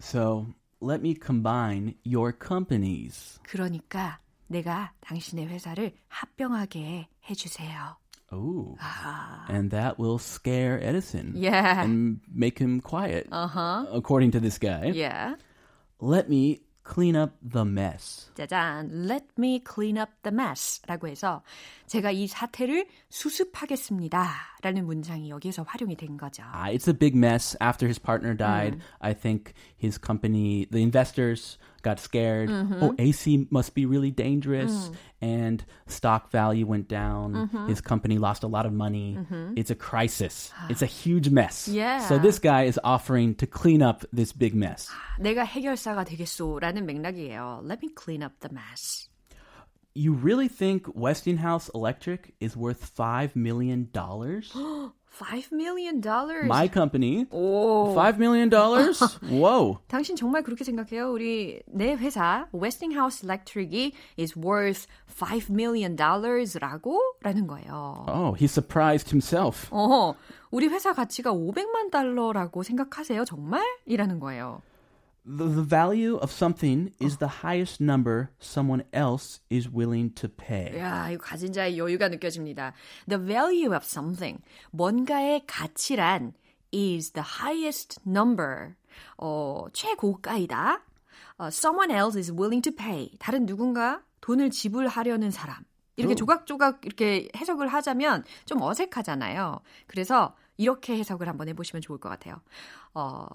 So 0.00 0.46
let 0.80 1.00
me 1.02 1.14
combine 1.20 1.94
your 2.04 2.32
companies. 2.32 3.38
그러니까 3.42 4.20
내가 4.48 4.92
당신의 5.00 5.46
회사를 5.48 5.92
합병하게 6.08 7.08
해주세요. 7.28 7.96
Oh, 8.34 8.76
and 9.50 9.70
that 9.70 9.98
will 9.98 10.18
scare 10.18 10.80
Edison 10.82 11.34
Yeah. 11.36 11.82
and 11.84 12.20
make 12.32 12.58
him 12.58 12.80
quiet. 12.80 13.28
Uh-huh. 13.30 13.84
According 13.92 14.30
to 14.32 14.40
this 14.40 14.56
guy, 14.58 14.90
Yeah. 14.94 15.34
let 16.00 16.30
me 16.30 16.62
clean 16.87 17.15
up 17.15 17.33
the 17.41 17.65
mess. 17.65 18.31
짜잔. 18.35 18.89
Let 19.07 19.25
me 19.37 19.61
clean 19.63 19.97
up 19.97 20.11
the 20.23 20.33
mess. 20.33 20.81
라고 20.87 21.07
해서 21.07 21.43
제가 21.87 22.11
이 22.11 22.27
사태를 22.27 22.87
수습하겠습니다. 23.09 24.56
라는 24.66 24.86
문장이 24.86 25.30
여기에서 25.30 25.62
활용이 25.62 25.96
된 25.96 26.16
거죠. 26.16 26.42
Uh, 26.54 26.70
it's 26.72 26.88
a 26.88 26.94
big 26.94 27.14
mess 27.14 27.56
after 27.60 27.86
his 27.86 27.98
partner 27.98 28.34
died. 28.34 28.80
I 29.00 29.12
think 29.14 29.54
his 29.76 29.98
company, 29.98 30.66
the 30.70 30.82
investors 30.82 31.58
got 31.82 31.98
scared. 31.98 32.48
Oh, 32.50 32.94
AC 32.98 33.48
must 33.50 33.74
be 33.74 33.86
really 33.86 34.10
dangerous. 34.10 34.90
And 35.20 35.64
stock 35.86 36.30
value 36.30 36.64
went 36.66 36.86
down. 36.88 37.50
His 37.66 37.80
company 37.80 38.18
lost 38.18 38.44
a 38.44 38.46
lot 38.46 38.66
of 38.66 38.72
money. 38.72 39.18
It's 39.56 39.70
a 39.70 39.74
crisis. 39.74 40.52
It's 40.68 40.82
a 40.82 40.86
huge 40.86 41.30
mess. 41.30 41.66
Yeah. 41.68 42.06
So 42.06 42.18
this 42.18 42.38
guy 42.38 42.64
is 42.64 42.78
offering 42.84 43.34
to 43.36 43.46
clean 43.46 43.82
up 43.82 44.04
this 44.12 44.32
big 44.32 44.54
mess. 44.54 44.88
내가 45.20 45.44
해결사가 45.44 46.04
되겠소. 46.04 46.60
라는 46.60 46.86
맥락이에요. 46.86 47.62
Let 47.64 47.82
me 47.82 47.90
clean 47.94 48.22
up 48.22 48.38
the 48.40 48.50
mess. 48.52 49.08
You 49.97 50.13
really 50.13 50.47
think 50.47 50.85
Westinghouse 50.93 51.69
Electric 51.73 52.35
is 52.39 52.55
worth 52.55 52.93
$5 52.95 53.35
million? 53.35 53.89
Five 55.09 55.51
million 55.51 55.99
dollars. 55.99 56.45
My 56.45 56.67
company? 56.67 57.25
오. 57.31 57.95
$5 57.95 58.19
million? 58.19 58.51
Whoa. 58.51 59.79
당신 59.87 60.15
정말 60.15 60.43
그렇게 60.43 60.63
생각해요? 60.63 61.11
우리 61.11 61.63
내 61.65 61.95
회사 61.95 62.47
Westinghouse 62.53 63.23
Electric이 63.23 63.93
is 64.19 64.37
worth 64.37 64.85
5 65.07 65.49
million 65.49 65.95
dollars라고 65.95 66.99
라는 67.23 67.47
거예요. 67.47 68.05
Oh, 68.07 68.33
he 68.37 68.45
surprised 68.45 69.09
himself. 69.09 69.67
어, 69.71 70.13
우리 70.51 70.67
회사 70.67 70.93
가치가 70.93 71.33
500만 71.33 71.89
달러라고 71.89 72.61
생각하세요? 72.61 73.25
정말? 73.25 73.63
이라는 73.87 74.19
거예요. 74.19 74.61
The, 75.27 75.43
the 75.43 75.61
value 75.61 76.15
of 76.15 76.31
something 76.31 76.93
is 77.01 77.17
the 77.17 77.43
highest 77.43 77.81
number 77.81 78.31
someone 78.39 78.85
else 78.93 79.41
is 79.49 79.67
willing 79.67 80.11
to 80.15 80.29
pay. 80.29 80.71
야, 80.79 81.09
이거 81.09 81.21
가진 81.21 81.51
자의 81.51 81.77
여유가 81.77 82.07
느껴집니다. 82.07 82.71
The 83.09 83.21
value 83.21 83.75
of 83.75 83.83
something. 83.83 84.41
뭔가의 84.71 85.43
가치란 85.45 86.31
is 86.73 87.11
the 87.11 87.25
highest 87.41 87.99
number. 88.07 88.75
어, 89.17 89.65
최고가이다. 89.73 90.81
어, 91.39 91.47
someone 91.47 91.91
else 91.91 92.17
is 92.17 92.31
willing 92.31 92.61
to 92.61 92.73
pay. 92.73 93.11
다른 93.19 93.45
누군가 93.45 94.01
돈을 94.21 94.49
지불하려는 94.49 95.31
사람. 95.31 95.57
이렇게 95.97 96.15
조각조각 96.15 96.85
이렇게 96.85 97.27
해석을 97.35 97.67
하자면 97.67 98.23
좀 98.45 98.61
어색하잖아요. 98.61 99.59
그래서 99.87 100.35
이렇게 100.55 100.97
해석을 100.97 101.27
한번 101.27 101.49
해보시면 101.49 101.81
좋을 101.81 101.99
것 101.99 102.07
같아요. 102.07 102.39
어, 102.93 103.27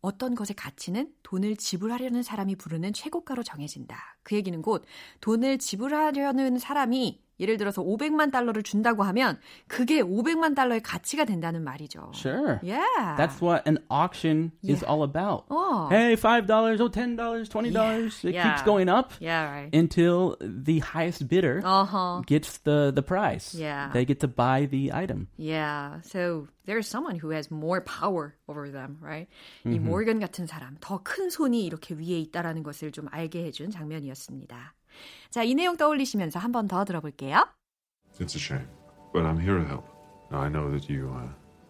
어떤 0.00 0.34
것의 0.34 0.54
가치는 0.56 1.12
돈을 1.22 1.56
지불하려는 1.56 2.22
사람이 2.22 2.56
부르는 2.56 2.92
최고가로 2.92 3.42
정해진다. 3.42 4.18
그 4.22 4.34
얘기는 4.34 4.60
곧 4.62 4.84
돈을 5.20 5.58
지불하려는 5.58 6.58
사람이 6.58 7.22
예를 7.40 7.56
들어서 7.56 7.82
500만 7.82 8.30
달러를 8.30 8.62
준다고 8.62 9.02
하면 9.02 9.38
그게 9.66 10.02
500만 10.02 10.54
달러의 10.54 10.82
가치가 10.82 11.24
된다는 11.24 11.64
말이죠. 11.64 12.12
Sure. 12.14 12.60
Yeah. 12.62 13.16
That's 13.16 13.40
what 13.42 13.66
an 13.66 13.78
auction 13.90 14.52
is 14.62 14.84
Yeah. 14.84 14.86
all 14.86 15.02
about. 15.02 15.44
Oh. 15.50 15.88
Hey, 15.90 16.14
$5, 16.14 16.46
oh, 16.80 16.88
$10, 16.90 17.48
$20. 17.48 18.24
It 18.24 18.34
Yeah. 18.34 18.44
keeps 18.44 18.62
going 18.62 18.88
up 18.88 19.12
Yeah, 19.20 19.48
right. 19.50 19.74
until 19.74 20.36
the 20.40 20.80
highest 20.80 21.26
bidder 21.28 21.62
Uh-huh. 21.64 22.22
gets 22.26 22.58
the, 22.62 22.92
the 22.94 23.02
price. 23.02 23.54
Yeah. 23.54 23.90
They 23.92 24.04
get 24.04 24.20
to 24.20 24.28
buy 24.28 24.66
the 24.70 24.92
item. 24.92 25.28
Yeah. 25.36 26.02
So 26.04 26.46
there's 26.66 26.86
someone 26.86 27.16
who 27.16 27.30
has 27.34 27.50
more 27.50 27.80
power 27.80 28.36
over 28.48 28.68
them, 28.70 28.98
right? 29.00 29.26
이 29.64 29.78
모건 29.80 30.20
같은 30.20 30.46
사람, 30.46 30.76
더 30.80 31.00
큰 31.02 31.30
손이 31.30 31.64
이렇게 31.64 31.94
위에 31.94 32.20
있다라는 32.28 32.62
것을 32.62 32.92
좀 32.92 33.08
알게 33.10 33.44
해준 33.46 33.70
장면이었습니다. 33.70 34.74
자, 35.31 35.43
이 35.43 35.53
내용 35.55 35.75
떠올리시면서 35.77 36.39
한 36.39 36.51
번 36.51 36.67
더 36.67 36.85
들어볼게요. 36.85 37.47
It's 38.19 38.35
a 38.35 38.39
shame, 38.39 38.67
but 39.13 39.25
I'm 39.25 39.37
here 39.39 39.57
to 39.59 39.65
help. 39.65 39.85
Now, 40.31 40.39
I 40.39 40.49
know 40.49 40.71
that 40.71 40.89
you 40.89 41.09
uh, 41.13 41.27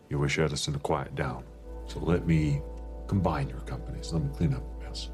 you 0.10 0.20
wish 0.20 0.38
Edison 0.40 0.74
to 0.74 0.80
quiet 0.80 1.16
down, 1.16 1.44
so 1.88 2.00
let 2.00 2.26
me 2.28 2.62
combine 3.08 3.50
your 3.50 3.62
companies. 3.66 4.14
Let 4.14 4.22
me 4.24 4.30
clean 4.38 4.54
up 4.54 4.62
the 4.80 4.86
mess. 4.86 5.10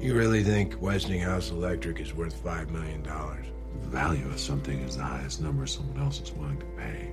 You 0.00 0.14
really 0.16 0.42
think 0.42 0.80
Westinghouse 0.80 1.50
Electric 1.50 2.00
is 2.00 2.14
worth 2.14 2.42
$5 2.42 2.70
million? 2.70 3.02
The 3.02 3.88
value 3.88 4.26
of 4.28 4.40
something 4.40 4.80
is 4.80 4.96
the 4.96 5.04
highest 5.04 5.42
number 5.42 5.66
someone 5.66 6.00
else 6.02 6.20
is 6.22 6.32
willing 6.32 6.58
to 6.58 6.66
pay. 6.76 7.12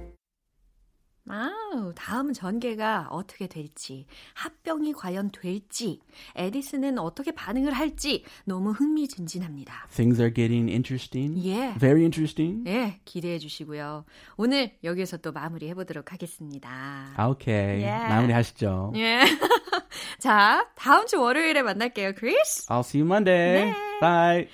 아우, 1.34 1.94
다음 1.94 2.34
전개가 2.34 3.08
어떻게 3.10 3.46
될지, 3.46 4.04
합병이 4.34 4.92
과연 4.92 5.30
될지, 5.32 6.00
에디슨은 6.36 6.98
어떻게 6.98 7.30
반응을 7.32 7.72
할지 7.72 8.24
너무 8.44 8.72
흥미진진합니다. 8.72 9.86
Things 9.94 10.20
are 10.20 10.30
getting 10.34 10.70
interesting. 10.70 11.40
예. 11.48 11.72
Very 11.78 12.02
interesting. 12.02 12.64
네, 12.64 13.00
기대해 13.06 13.38
주시고요. 13.38 14.04
오늘 14.36 14.72
여기서 14.84 15.16
또 15.16 15.32
마무리해 15.32 15.72
보도록 15.74 16.12
하겠습니다. 16.12 17.14
Okay. 17.18 17.82
Yeah. 17.82 18.08
마무리 18.14 18.34
하시죠. 18.34 18.92
예. 18.96 19.24
자, 20.20 20.68
다음 20.74 21.06
주 21.06 21.18
월요일에 21.18 21.62
만날게요, 21.62 22.12
크리스. 22.14 22.66
I'll 22.68 22.80
see 22.84 23.00
you 23.00 23.06
Monday. 23.10 23.72
네. 23.72 23.74
Bye. 24.00 24.48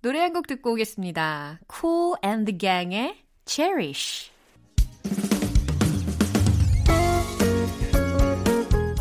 노래 0.00 0.20
한 0.20 0.32
곡 0.32 0.46
듣고 0.46 0.72
오겠습니다. 0.72 1.60
Kool 1.70 2.16
and 2.24 2.50
the 2.50 2.56
Gang의 2.58 3.16
Cherish. 3.46 4.31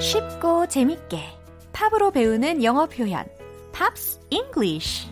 쉽고 0.00 0.66
재밌게 0.66 1.20
팝으로 1.72 2.10
배우는 2.10 2.64
영어 2.64 2.86
표현 2.86 3.26
Pops 3.70 4.18
English 4.30 5.10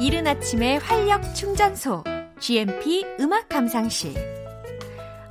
이른 0.00 0.26
아침의 0.26 0.80
활력 0.80 1.32
충전소 1.32 2.02
GMP 2.40 3.06
음악 3.20 3.48
감상실 3.48 4.12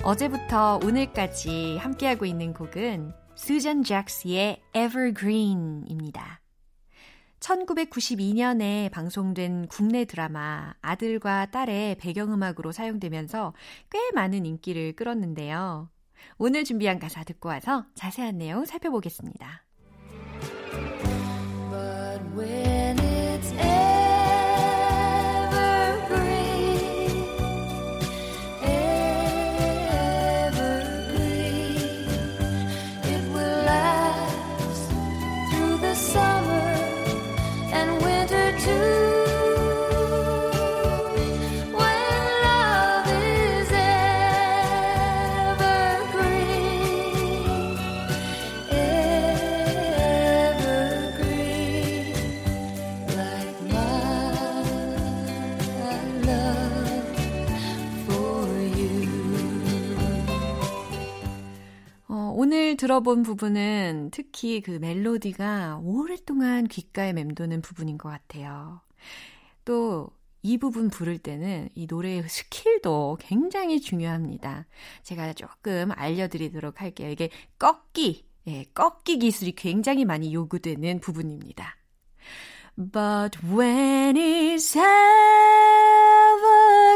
어제부터 0.02 0.80
오늘까지 0.82 1.76
함께하고 1.76 2.24
있는 2.24 2.54
곡은 2.54 3.12
수전 3.34 3.82
잭스의 3.82 4.62
Evergreen입니다. 4.74 6.40
1992년에 7.46 8.90
방송된 8.90 9.68
국내 9.68 10.04
드라마 10.04 10.74
아들과 10.80 11.46
딸의 11.46 11.96
배경음악으로 11.98 12.72
사용되면서 12.72 13.54
꽤 13.90 13.98
많은 14.14 14.44
인기를 14.44 14.96
끌었는데요. 14.96 15.88
오늘 16.38 16.64
준비한 16.64 16.98
가사 16.98 17.22
듣고 17.22 17.48
와서 17.48 17.86
자세한 17.94 18.38
내용 18.38 18.64
살펴보겠습니다. 18.64 19.62
들어본 62.86 63.24
부분은 63.24 64.10
특히 64.12 64.60
그 64.60 64.70
멜로디가 64.70 65.80
오랫동안 65.82 66.68
귓가에 66.68 67.12
맴도는 67.12 67.60
부분인 67.60 67.98
것 67.98 68.08
같아요. 68.08 68.80
또 69.64 70.16
이 70.46 70.58
부분 70.58 70.90
부를 70.90 71.18
때는 71.18 71.70
이 71.74 71.88
노래의 71.90 72.22
스킬도 72.28 73.18
굉장히 73.20 73.80
중요합니다. 73.80 74.66
제가 75.02 75.32
조금 75.32 75.90
알려드리도록 75.90 76.80
할게요. 76.80 77.10
이게 77.10 77.30
꺾기, 77.58 78.24
예, 78.46 78.62
꺾기 78.72 79.18
기술이 79.18 79.56
굉장히 79.56 80.04
많이 80.04 80.32
요구되는 80.32 81.00
부분입니다. 81.00 81.76
But 82.76 83.40
when 83.44 84.16
it's 84.16 84.76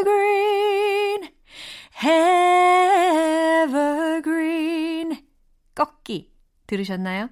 evergreen, 0.00 1.28
evergreen. 2.04 4.39
꺾기. 5.80 6.30
들으셨나요? 6.66 7.30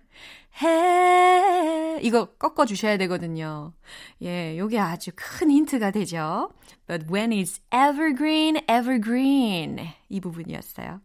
해. 0.63 2.01
이거 2.01 2.33
꺾어 2.37 2.65
주셔야 2.65 2.97
되거든요. 2.97 3.75
예, 4.23 4.57
요게 4.57 4.79
아주 4.79 5.11
큰 5.15 5.51
힌트가 5.51 5.91
되죠. 5.91 6.51
But 6.87 7.13
when 7.13 7.31
it's 7.31 7.61
evergreen, 7.71 8.57
evergreen. 8.69 9.87
이 10.09 10.21
부분이었어요. 10.21 11.03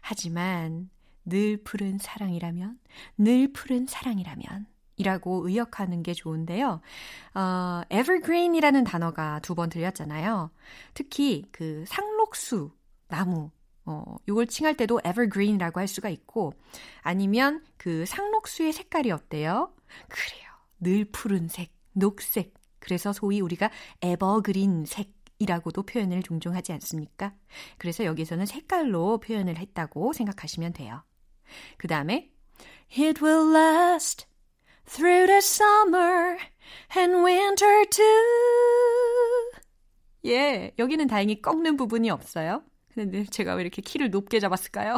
하지만 0.00 0.88
늘 1.24 1.56
푸른 1.64 1.98
사랑이라면, 1.98 2.78
늘 3.18 3.52
푸른 3.52 3.86
사랑이라면. 3.86 4.66
이라고 4.98 5.46
의역하는 5.48 6.02
게 6.04 6.14
좋은데요. 6.14 6.80
어, 7.34 7.82
evergreen이라는 7.90 8.84
단어가 8.84 9.40
두 9.40 9.56
번 9.56 9.68
들렸잖아요. 9.70 10.50
특히 10.94 11.44
그 11.50 11.84
상록수, 11.88 12.70
나무, 13.08 13.50
어, 13.86 14.16
요걸 14.28 14.48
칭할 14.48 14.76
때도 14.76 15.00
evergreen이라고 15.06 15.80
할 15.80 15.88
수가 15.88 16.08
있고, 16.08 16.52
아니면 17.02 17.64
그 17.76 18.04
상록수의 18.04 18.72
색깔이 18.72 19.10
어때요? 19.12 19.72
그래요. 20.08 20.50
늘 20.80 21.04
푸른색, 21.06 21.72
녹색. 21.92 22.52
그래서 22.80 23.12
소위 23.12 23.40
우리가 23.40 23.70
evergreen 24.04 24.84
색이라고도 24.86 25.84
표현을 25.84 26.22
종종 26.22 26.54
하지 26.54 26.72
않습니까? 26.72 27.34
그래서 27.78 28.04
여기서는 28.04 28.46
색깔로 28.46 29.18
표현을 29.18 29.56
했다고 29.56 30.12
생각하시면 30.12 30.72
돼요. 30.72 31.02
그 31.78 31.88
다음에, 31.88 32.30
It 32.96 33.24
will 33.24 33.54
last 33.54 34.26
through 34.84 35.26
the 35.26 35.38
summer 35.38 36.38
and 36.96 37.16
winter 37.24 37.84
too. 37.90 38.06
예, 40.26 40.72
여기는 40.78 41.06
다행히 41.06 41.40
꺾는 41.40 41.76
부분이 41.76 42.10
없어요. 42.10 42.64
근데 42.96 43.24
제가 43.24 43.54
왜 43.54 43.62
이렇게 43.62 43.82
키를 43.82 44.10
높게 44.10 44.40
잡았을까요? 44.40 44.96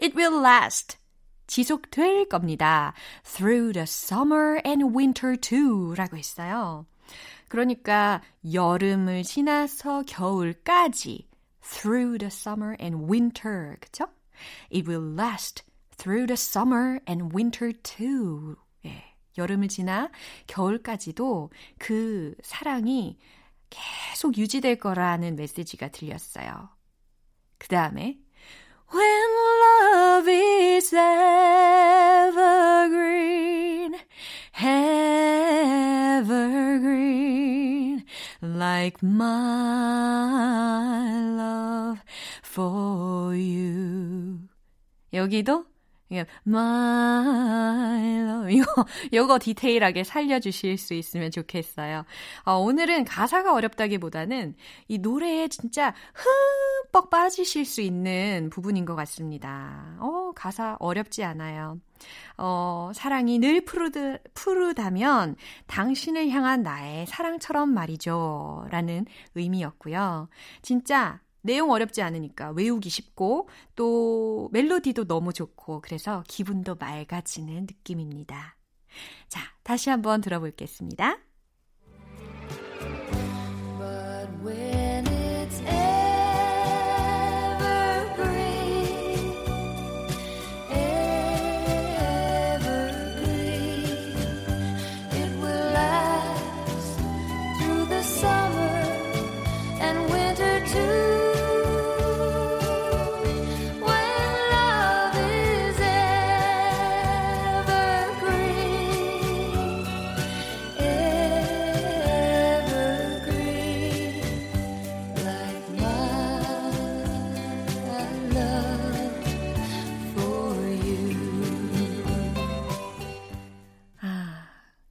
It 0.00 0.16
will 0.16 0.42
last. 0.42 0.96
지속될 1.48 2.28
겁니다. 2.28 2.94
Through 3.24 3.72
the 3.72 3.82
summer 3.82 4.60
and 4.64 4.96
winter 4.96 5.36
too. 5.36 5.94
라고 5.96 6.16
했어요. 6.16 6.86
그러니까 7.48 8.22
여름을 8.50 9.24
지나서 9.24 10.04
겨울까지. 10.06 11.28
Through 11.60 12.18
the 12.18 12.28
summer 12.28 12.76
and 12.80 13.10
winter. 13.10 13.76
그쵸? 13.80 14.06
It 14.72 14.88
will 14.88 15.12
last 15.12 15.64
through 15.96 16.26
the 16.28 16.34
summer 16.34 17.00
and 17.08 17.34
winter 17.34 17.72
too. 17.82 18.54
예, 18.86 19.02
여름을 19.36 19.66
지나 19.68 20.10
겨울까지도 20.46 21.50
그 21.78 22.34
사랑이 22.42 23.18
계속 23.68 24.38
유지될 24.38 24.78
거라는 24.78 25.36
메시지가 25.36 25.88
들렸어요. 25.88 26.79
그 27.59 27.67
다음에 27.67 28.19
When 28.93 29.29
love 29.61 30.27
is 30.29 30.93
evergreen, 30.93 32.35
evergreen, 34.53 35.35
like 38.41 39.01
my 39.03 40.35
love 41.35 41.99
for 42.43 43.35
you. 43.35 44.47
여기도 45.11 45.65
이게 46.10 46.26
my 46.46 48.18
love 48.18 48.54
이거 48.54 48.84
요거 49.12 49.38
디테일하게 49.38 50.04
살려주실 50.04 50.76
수 50.76 50.94
있으면 50.94 51.30
좋겠어요. 51.30 52.04
어, 52.44 52.54
오늘은 52.56 53.04
가사가 53.04 53.54
어렵다기보다는 53.54 54.54
이 54.88 54.98
노래에 54.98 55.48
진짜 55.48 55.94
흠뻑 56.92 57.10
빠지실 57.10 57.64
수 57.64 57.80
있는 57.80 58.50
부분인 58.50 58.84
것 58.84 58.96
같습니다. 58.96 59.96
어, 60.00 60.32
가사 60.34 60.76
어렵지 60.80 61.22
않아요. 61.22 61.78
어, 62.36 62.90
사랑이 62.94 63.38
늘 63.38 63.64
푸르드, 63.64 64.18
푸르다면 64.34 65.36
당신을 65.68 66.30
향한 66.30 66.62
나의 66.62 67.06
사랑처럼 67.06 67.72
말이죠. 67.72 68.66
라는 68.70 69.06
의미였고요. 69.36 70.28
진짜 70.62 71.20
내용 71.42 71.70
어렵지 71.70 72.02
않으니까 72.02 72.50
외우기 72.50 72.88
쉽고 72.88 73.48
또 73.76 74.48
멜로디도 74.52 75.04
너무 75.06 75.32
좋고 75.32 75.80
그래서 75.80 76.24
기분도 76.28 76.76
맑아지는 76.76 77.62
느낌입니다. 77.62 78.56
자, 79.28 79.40
다시 79.62 79.90
한번 79.90 80.20
들어볼겠습니다. 80.20 81.18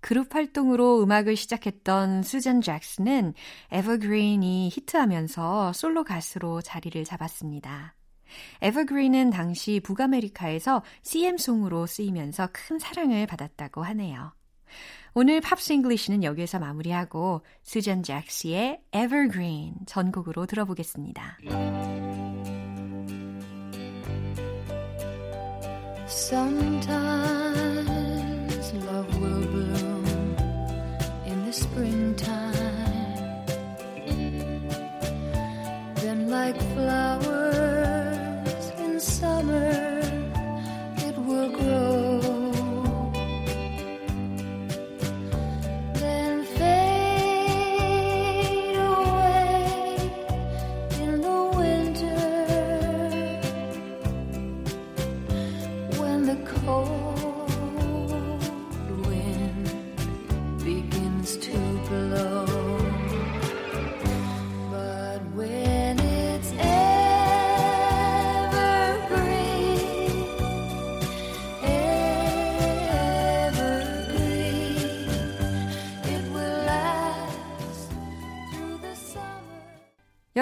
그룹 0.10 0.34
활동으로 0.34 1.04
음악을 1.04 1.36
시작했던 1.36 2.24
수잔 2.24 2.62
잭스는 2.62 3.36
Evergreen이 3.70 4.72
히트하면서 4.74 5.74
솔로 5.74 6.04
가수로 6.04 6.62
자리를 6.64 7.04
잡았습니다. 7.04 7.94
Evergreen은 8.64 9.30
당시 9.30 9.80
북아메리카에서 9.84 10.82
CM송으로 11.04 11.86
쓰이면서 11.86 12.50
큰 12.52 12.80
사랑을 12.80 13.28
받았다고 13.28 13.84
하네요. 13.84 14.34
오늘 15.14 15.42
Pops 15.42 15.74
English는 15.74 16.24
여기에서 16.24 16.58
마무리하고 16.58 17.46
수잔 17.62 18.02
잭스의 18.02 18.82
Evergreen 18.92 19.76
전곡으로 19.86 20.48
들어보겠습니다. 20.48 21.38
Sometimes 26.08 27.49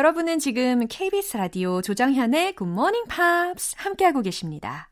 여러분은 0.07 0.39
지금 0.39 0.87
KBS 0.87 1.35
라디오 1.35 1.81
조정현의 1.81 2.55
Morning 2.61 3.09
Pops 3.09 3.75
함께하고 3.77 4.21
계십니다. 4.21 4.89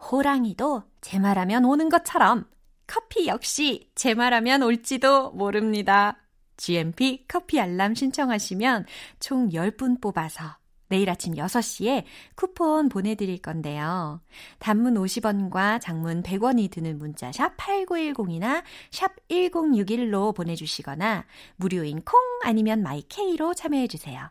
호랑이도 0.00 0.82
제 1.00 1.20
말하면 1.20 1.64
오는 1.64 1.88
것처럼 1.88 2.44
커피 2.88 3.28
역시 3.28 3.88
제 3.94 4.14
말하면 4.14 4.64
올지도 4.64 5.30
모릅니다. 5.30 6.18
GMP 6.56 7.26
커피 7.28 7.60
알람 7.60 7.94
신청하시면 7.94 8.86
총 9.20 9.50
10분 9.50 10.02
뽑아서 10.02 10.56
내일 10.88 11.10
아침 11.10 11.34
6시에 11.34 12.04
쿠폰 12.34 12.88
보내드릴 12.88 13.38
건데요. 13.38 14.20
단문 14.58 14.94
50원과 14.94 15.80
장문 15.80 16.22
100원이 16.22 16.70
드는 16.70 16.98
문자 16.98 17.32
샵 17.32 17.56
8910이나 17.56 18.62
샵 18.90 19.12
1061로 19.28 20.34
보내주시거나 20.34 21.24
무료인 21.56 22.02
콩 22.02 22.20
아니면 22.42 22.82
마이케이로 22.82 23.54
참여해주세요. 23.54 24.30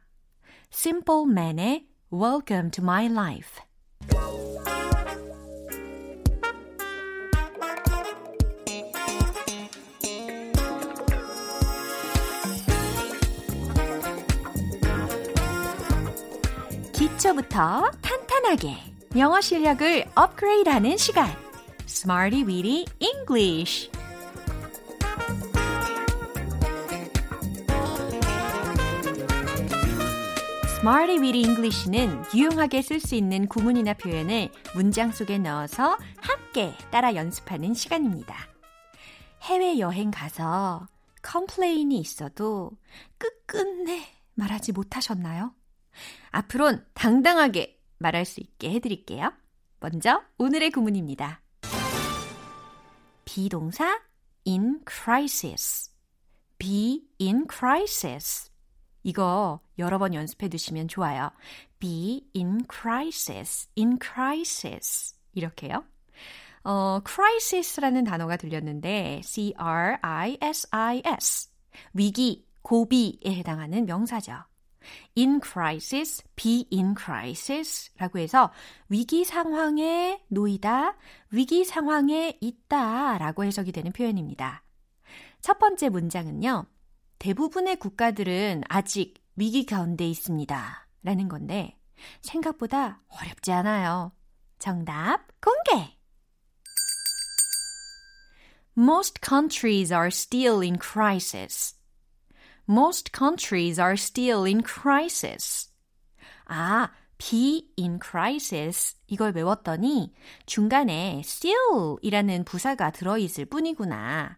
Simple 0.72 1.24
Man의 1.30 1.88
Welcome 2.12 2.72
to 2.72 2.84
My 2.84 3.06
Life 3.06 3.62
기초부터 17.16 17.92
탄탄하게 18.02 18.76
영어 19.18 19.40
실력을 19.40 20.06
업그레이드하는 20.16 20.98
시간 20.98 21.30
Smarty 21.88 22.44
Weedy 22.44 22.86
English 23.00 23.90
Smarty 30.80 31.18
Witty 31.20 31.44
English는 31.44 32.24
유용하게 32.34 32.82
쓸 32.82 33.00
수 33.00 33.16
있는 33.16 33.48
구문이나 33.48 33.94
표현을 33.94 34.50
문장 34.74 35.14
속에 35.14 35.38
넣어서 35.38 35.98
함께 36.18 36.74
따라 36.92 37.16
연습하는 37.16 37.74
시간입니다. 37.74 38.36
해외여행 39.44 40.12
가서 40.12 40.88
complain이 41.22 41.98
있어도 41.98 42.72
끝끝내 43.18 44.06
말하지 44.34 44.74
못하셨나요? 44.74 45.54
앞으론 46.32 46.86
당당하게 46.94 47.80
말할 47.98 48.26
수 48.26 48.40
있게 48.42 48.72
해드릴게요. 48.72 49.32
먼저 49.80 50.22
오늘의 50.38 50.72
구문입니다. 50.72 51.42
be동사 53.26 54.02
in 54.48 54.82
crisis. 54.88 55.92
be 56.58 57.04
in 57.20 57.46
crisis. 57.52 58.52
이거 59.04 59.60
여러 59.78 59.98
번 60.00 60.14
연습해 60.14 60.50
두시면 60.50 60.88
좋아요. 60.88 61.32
be 61.80 62.28
in 62.36 62.66
crisis. 62.72 63.70
in 63.78 63.98
crisis. 64.02 65.16
이렇게요. 65.34 65.84
어, 66.64 67.00
crisis라는 67.06 68.06
단어가 68.06 68.38
들렸는데 68.38 69.22
C-R-I-S-I-S. 69.24 70.70
위기, 71.94 72.48
고비에 72.64 73.20
해당하는 73.28 73.86
명사죠. 73.86 74.44
In 75.18 75.40
crisis, 75.42 76.24
be 76.36 76.68
in 76.72 76.96
crisis 76.98 77.92
라고 77.98 78.20
해서 78.20 78.52
위기 78.90 79.26
상황에 79.26 80.24
놓이다, 80.28 80.96
위기 81.32 81.66
상황에 81.66 82.38
있다 82.42 83.18
라고 83.18 83.44
해석이 83.44 83.72
되는 83.72 83.92
표현입니다. 83.92 84.64
첫 85.42 85.60
번째 85.60 85.90
문장은요. 85.90 86.66
대부분의 87.20 87.78
국가들은 87.78 88.64
아직 88.68 89.24
위기 89.36 89.66
가운데 89.66 90.08
있습니다. 90.08 90.88
라는 91.04 91.30
건데 91.30 91.78
생각보다 92.22 93.02
어렵지 93.08 93.52
않아요. 93.52 94.12
정답 94.60 95.28
공개! 95.40 95.96
Most 98.78 99.22
countries 99.22 99.94
are 99.94 100.08
still 100.08 100.62
in 100.62 100.78
crisis. 100.78 101.76
Most 102.68 103.12
countries 103.16 103.80
are 103.80 103.94
still 103.94 104.46
in 104.46 104.64
crisis. 104.64 105.70
아, 106.46 106.90
be 107.18 107.72
in 107.78 108.00
crisis. 108.04 108.96
이걸 109.08 109.32
외웠더니 109.32 110.14
중간에 110.46 111.20
still 111.20 111.98
이라는 112.02 112.44
부사가 112.44 112.92
들어있을 112.92 113.46
뿐이구나. 113.46 114.38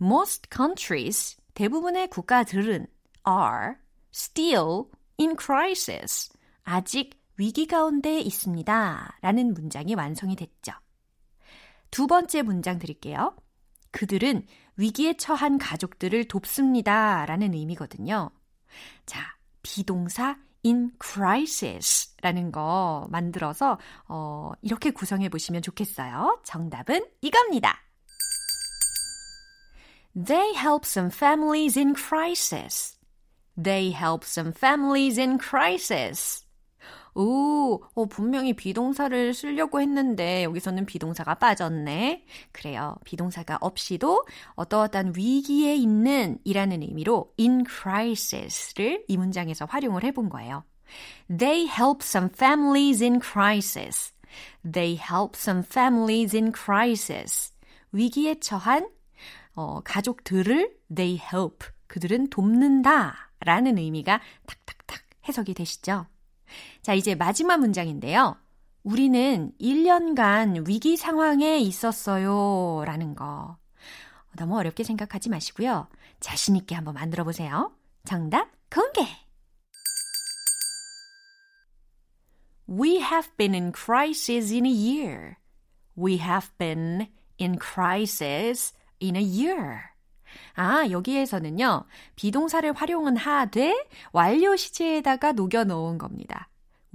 Most 0.00 0.48
countries, 0.54 1.36
대부분의 1.54 2.08
국가들은 2.08 2.86
are 3.26 3.74
still 4.12 4.84
in 5.18 5.36
crisis. 5.38 6.32
아직 6.64 7.18
위기 7.36 7.66
가운데 7.66 8.20
있습니다. 8.20 9.18
라는 9.22 9.54
문장이 9.54 9.94
완성이 9.94 10.36
됐죠. 10.36 10.72
두 11.90 12.06
번째 12.06 12.42
문장 12.42 12.78
드릴게요. 12.78 13.34
그들은 13.92 14.46
위기에 14.80 15.14
처한 15.14 15.58
가족들을 15.58 16.24
돕습니다. 16.24 17.26
라는 17.26 17.52
의미거든요. 17.52 18.30
자, 19.04 19.36
비동사 19.62 20.38
in 20.64 20.90
crisis 21.02 22.14
라는 22.22 22.50
거 22.50 23.06
만들어서 23.10 23.78
어, 24.08 24.52
이렇게 24.62 24.90
구성해 24.90 25.28
보시면 25.28 25.60
좋겠어요. 25.62 26.40
정답은 26.44 27.06
이겁니다. 27.20 27.78
They 30.14 30.54
help 30.56 30.86
some 30.86 31.10
families 31.12 31.78
in 31.78 31.94
crisis. 31.94 32.98
They 33.62 33.92
help 33.92 34.24
some 34.24 34.52
families 34.56 35.20
in 35.20 35.38
crisis. 35.38 36.44
오, 37.14 37.82
어, 37.94 38.04
분명히 38.06 38.52
비동사를 38.52 39.34
쓰려고 39.34 39.80
했는데 39.80 40.44
여기서는 40.44 40.86
비동사가 40.86 41.34
빠졌네. 41.34 42.24
그래요. 42.52 42.96
비동사가 43.04 43.58
없이도 43.60 44.24
어떠어떤 44.54 45.14
위기에 45.16 45.74
있는 45.74 46.38
이라는 46.44 46.82
의미로 46.82 47.32
in 47.38 47.64
crisis를 47.68 49.04
이 49.08 49.16
문장에서 49.16 49.64
활용을 49.64 50.04
해본 50.04 50.28
거예요. 50.28 50.64
They 51.28 51.66
help 51.66 52.00
some 52.02 52.30
families 52.32 53.02
in 53.02 53.20
crisis. 53.20 54.12
They 54.62 54.96
help 54.96 55.36
some 55.36 55.62
families 55.64 56.36
in 56.36 56.52
crisis. 56.52 57.52
위기에 57.92 58.36
처한 58.40 58.88
어, 59.54 59.80
가족들을 59.84 60.76
they 60.94 61.20
help. 61.20 61.66
그들은 61.86 62.30
돕는다 62.30 63.32
라는 63.40 63.78
의미가 63.78 64.20
탁탁탁 64.46 65.00
해석이 65.28 65.54
되시죠? 65.54 66.06
자, 66.82 66.94
이제 66.94 67.14
마지막 67.14 67.58
문장인데요. 67.58 68.36
우리는 68.82 69.52
1년간 69.60 70.66
위기 70.66 70.96
상황에 70.96 71.58
있었어요. 71.58 72.82
라는 72.86 73.14
거. 73.14 73.56
너무 74.36 74.58
어렵게 74.58 74.84
생각하지 74.84 75.28
마시고요. 75.28 75.88
자신있게 76.20 76.74
한번 76.74 76.94
만들어 76.94 77.24
보세요. 77.24 77.72
정답 78.04 78.48
공개! 78.70 79.06
We 82.66 83.00
have 83.00 83.36
been 83.36 83.54
in 83.54 83.72
crisis 83.72 84.52
in 84.52 84.64
a 84.64 84.70
year. 84.70 85.38
We 85.96 86.18
have 86.18 86.50
been 86.56 87.08
in 87.38 87.58
crisis 87.58 88.72
in 89.00 89.16
a 89.16 89.22
year. 89.22 89.89
아, 90.54 90.86
여기에서는요, 90.90 91.84
비동사를 92.16 92.72
활용은 92.72 93.16
하되 93.16 93.86
완료 94.12 94.56
시제에다가 94.56 95.32
녹여 95.32 95.64
놓은 95.64 95.98
겁니다. 95.98 96.48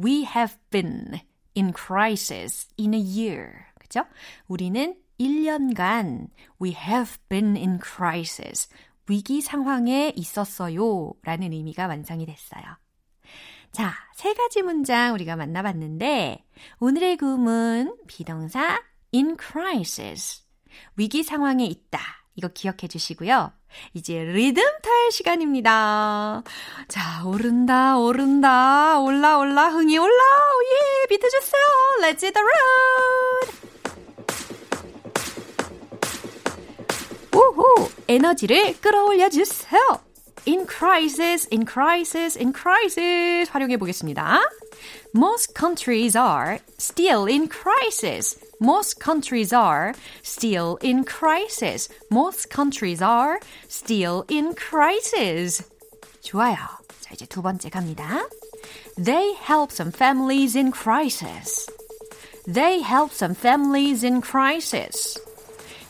We 0.03 0.25
have 0.25 0.55
been 0.69 1.19
in 1.55 1.73
crisis 1.73 2.67
in 2.79 2.93
a 2.93 2.99
year. 2.99 3.51
그죠? 3.79 4.05
우리는 4.47 4.95
1년간 5.19 6.29
we 6.61 6.71
have 6.71 7.17
been 7.29 7.55
in 7.55 7.79
crisis. 7.81 8.69
위기 9.07 9.41
상황에 9.41 10.13
있었어요. 10.15 11.13
라는 11.23 11.53
의미가 11.53 11.87
완성이 11.87 12.25
됐어요. 12.25 12.63
자, 13.71 13.93
세 14.15 14.33
가지 14.33 14.61
문장 14.61 15.13
우리가 15.13 15.35
만나봤는데, 15.35 16.45
오늘의 16.79 17.17
구문, 17.17 17.97
비동사 18.07 18.81
in 19.13 19.37
crisis. 19.37 20.43
위기 20.95 21.23
상황에 21.23 21.65
있다. 21.65 22.24
이거 22.35 22.49
기억해 22.49 22.87
주시고요. 22.89 23.51
이제 23.93 24.23
리듬 24.23 24.63
탈 24.81 25.11
시간입니다. 25.11 26.43
자, 26.87 27.23
오른다, 27.25 27.97
오른다, 27.97 28.99
올라, 28.99 29.37
올라, 29.37 29.69
흥이 29.69 29.97
올라, 29.97 30.11
예, 30.13 31.07
비트 31.07 31.27
주세요. 31.29 31.63
Let's 32.01 32.23
hit 32.23 32.33
the 32.33 32.43
road! 32.43 33.65
우후, 37.33 37.89
에너지를 38.07 38.79
끌어올려 38.79 39.29
주세요. 39.29 39.81
In 40.47 40.67
crisis, 40.67 41.47
in 41.51 41.65
crisis, 41.67 42.37
in 42.37 42.53
crisis. 42.55 43.49
활용해 43.49 43.77
보겠습니다. 43.77 44.41
Most 45.15 45.53
countries 45.57 46.17
are 46.17 46.59
still 46.79 47.27
in 47.27 47.49
crisis. 47.49 48.39
Most 48.60 49.00
countries 49.00 49.52
are 49.52 49.94
still 50.22 50.76
in 50.82 51.04
crisis. 51.04 51.88
Most 52.10 52.50
countries 52.50 53.00
are 53.00 53.40
still 53.68 54.24
in 54.28 54.54
crisis. 54.54 55.62
좋아요. 56.22 56.56
자, 57.00 57.14
이제 57.14 57.26
두 57.26 57.42
번째 57.42 57.70
갑니다. 57.70 58.22
They 58.96 59.34
help 59.34 59.72
some 59.72 59.90
families 59.90 60.56
in 60.56 60.72
crisis. 60.72 61.66
They 62.46 62.82
help 62.82 63.12
some 63.12 63.34
families 63.34 64.04
in 64.04 64.20
crisis. 64.20 65.18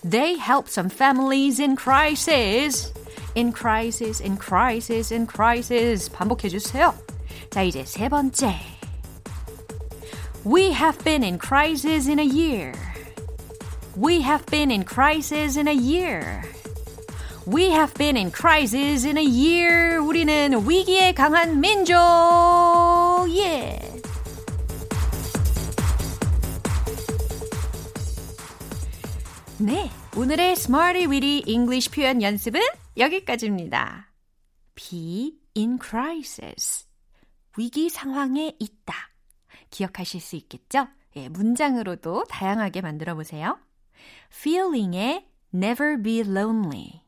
They 0.02 0.36
help 0.38 0.68
some 0.68 0.88
families 0.88 1.60
in 1.60 1.76
crisis. 1.76 2.92
In 3.34 3.52
crisis, 3.52 4.20
in 4.20 4.36
crisis, 4.36 5.12
in 5.12 5.26
crisis. 5.26 6.08
반복해 6.10 6.48
주세요. 6.48 6.94
자, 7.50 7.62
이제 7.62 7.84
세 7.84 8.08
번째. 8.08 8.73
We 10.45 10.73
have 10.73 11.03
been 11.03 11.23
in 11.23 11.39
crisis 11.39 12.07
in 12.07 12.19
a 12.19 12.23
year. 12.23 12.71
We 13.95 14.21
have 14.21 14.45
been 14.45 14.69
in 14.69 14.83
crisis 14.83 15.57
in 15.57 15.67
a 15.67 15.73
year. 15.73 16.43
We 17.47 17.71
have 17.71 17.95
been 17.95 18.15
in 18.15 18.29
crisis 18.29 19.05
in 19.05 19.17
a 19.17 19.23
year. 19.23 19.99
우리는 19.99 20.53
위기에 20.69 21.15
강한 21.15 21.59
민족. 21.59 21.95
예. 23.29 23.41
Yeah. 23.41 24.01
네, 29.57 29.89
오늘의 30.15 30.51
Smarty 30.51 31.07
Weedy 31.07 31.43
English 31.47 31.89
표현 31.89 32.21
연습은 32.21 32.61
여기까지입니다. 32.97 34.11
Be 34.75 35.39
in 35.57 35.79
crisis. 35.81 36.85
위기 37.57 37.89
상황에 37.89 38.55
있다. 38.59 39.14
기억하실 39.75 40.21
수 40.21 40.37
있겠죠? 40.37 40.87
예, 41.17 41.27
문장으로도 41.27 42.23
다양하게 42.29 42.79
만들어 42.79 43.13
보세요. 43.13 43.59
Feeling의 44.31 45.25
Never 45.53 46.01
Be 46.01 46.19
Lonely. 46.19 47.01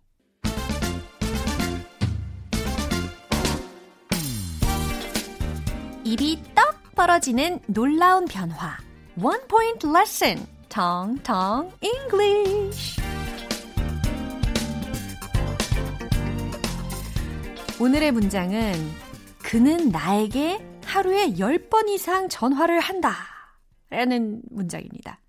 입이 6.04 6.42
떡 6.54 6.94
벌어지는 6.96 7.62
놀라운 7.68 8.26
변화. 8.26 8.78
One 9.22 9.42
Point 9.48 9.88
Lesson. 9.88 10.46
텅텅 10.68 11.72
English. 11.82 13.02
오늘의 17.80 18.12
문장은 18.12 18.74
그는 19.40 19.90
나에게 19.90 20.77
하루에 20.88 21.34
10번 21.34 21.90
이상 21.90 22.30
전화를 22.30 22.80
한다. 22.80 23.14
라는 23.90 24.42
문장입니다. 24.50 25.20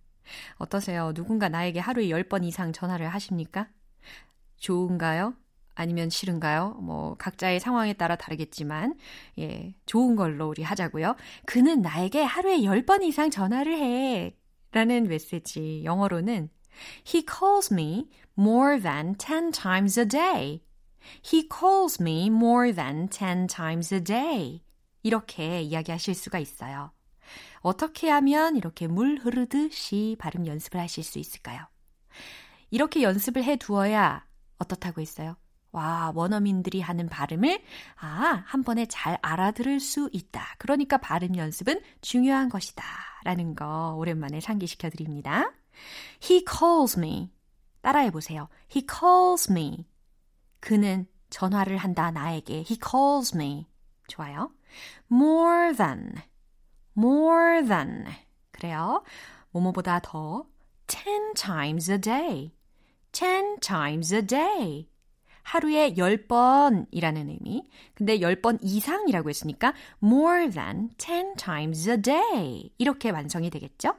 어떠세요? 0.57 1.13
누군가 1.13 1.49
나에게 1.49 1.81
하루에 1.81 2.07
10번 2.07 2.45
이상 2.45 2.73
전화를 2.73 3.09
하십니까? 3.09 3.69
좋은가요? 4.59 5.35
아니면 5.75 6.11
싫은가요? 6.11 6.79
뭐, 6.81 7.17
각자의 7.17 7.61
상황에 7.61 7.93
따라 7.93 8.17
다르겠지만, 8.17 8.95
예, 9.39 9.75
좋은 9.87 10.17
걸로 10.17 10.49
우리 10.49 10.63
하자고요. 10.63 11.17
그는 11.47 11.83
나에게 11.83 12.23
하루에 12.23 12.59
10번 12.59 13.03
이상 13.03 13.31
전화를 13.31 13.79
해. 13.79 14.37
라는 14.71 15.09
메시지. 15.09 15.83
영어로는 15.85 16.51
He 17.07 17.25
calls 17.27 17.73
me 17.73 18.09
more 18.39 18.81
than 18.81 19.17
10 19.19 19.51
times 19.53 19.99
a 19.99 20.07
day. 20.07 20.63
He 21.25 21.49
calls 21.49 22.01
me 22.01 22.27
more 22.27 22.73
than 22.73 23.09
10 23.09 23.49
times 23.49 23.93
a 23.95 24.01
day. 24.03 24.63
이렇게 25.03 25.63
이야기하실 25.63 26.15
수가 26.15 26.39
있어요. 26.39 26.93
어떻게 27.61 28.09
하면 28.11 28.57
이렇게 28.57 28.87
물 28.87 29.19
흐르듯이 29.19 30.17
발음 30.19 30.47
연습을 30.47 30.81
하실 30.81 31.05
수 31.05 31.19
있을까요? 31.19 31.67
이렇게 32.71 33.03
연습을 33.03 33.45
해 33.45 33.57
두어야 33.57 34.27
어떻다고 34.59 35.01
했어요? 35.01 35.37
와, 35.71 36.13
원어민들이 36.15 36.81
하는 36.81 37.09
발음을 37.09 37.63
아, 37.97 38.43
한 38.47 38.63
번에 38.63 38.87
잘 38.87 39.19
알아들을 39.23 39.81
수 39.81 40.09
있다. 40.13 40.57
그러니까 40.59 40.97
발음 40.99 41.37
연습은 41.37 41.81
중요한 42.01 42.49
것이다. 42.49 42.85
라는 43.25 43.55
거 43.55 43.95
오랜만에 43.97 44.41
상기시켜 44.41 44.91
드립니다. 44.91 45.53
He 46.23 46.45
calls 46.49 46.99
me. 46.99 47.31
따라해 47.83 48.11
보세요. 48.11 48.49
He 48.75 48.87
calls 48.89 49.53
me. 49.53 49.87
그는 50.61 51.07
전화를 51.31 51.77
한다 51.77 52.11
나에게. 52.11 52.55
He 52.55 52.79
calls 52.83 53.37
me. 53.37 53.67
좋아요. 54.09 54.51
More 55.11 55.73
than. 55.75 56.23
More 56.97 57.67
than. 57.67 58.07
그래요. 58.53 59.03
뭐뭐보다 59.51 60.01
더. 60.01 60.47
Ten 60.87 61.35
times 61.35 61.91
a 61.91 61.99
day. 61.99 62.53
Ten 63.13 63.59
times 63.61 64.15
a 64.15 64.23
day. 64.23 64.89
하루에 65.43 65.95
10번이라는 65.95 67.29
의미. 67.31 67.67
근데 67.95 68.19
10번 68.19 68.59
이상이라고 68.61 69.31
했으니까 69.31 69.73
more 70.03 70.51
than 70.51 70.91
10 70.99 71.37
times 71.37 71.89
a 71.89 71.97
day. 71.97 72.71
이렇게 72.77 73.11
완성이 73.11 73.49
되겠죠? 73.49 73.95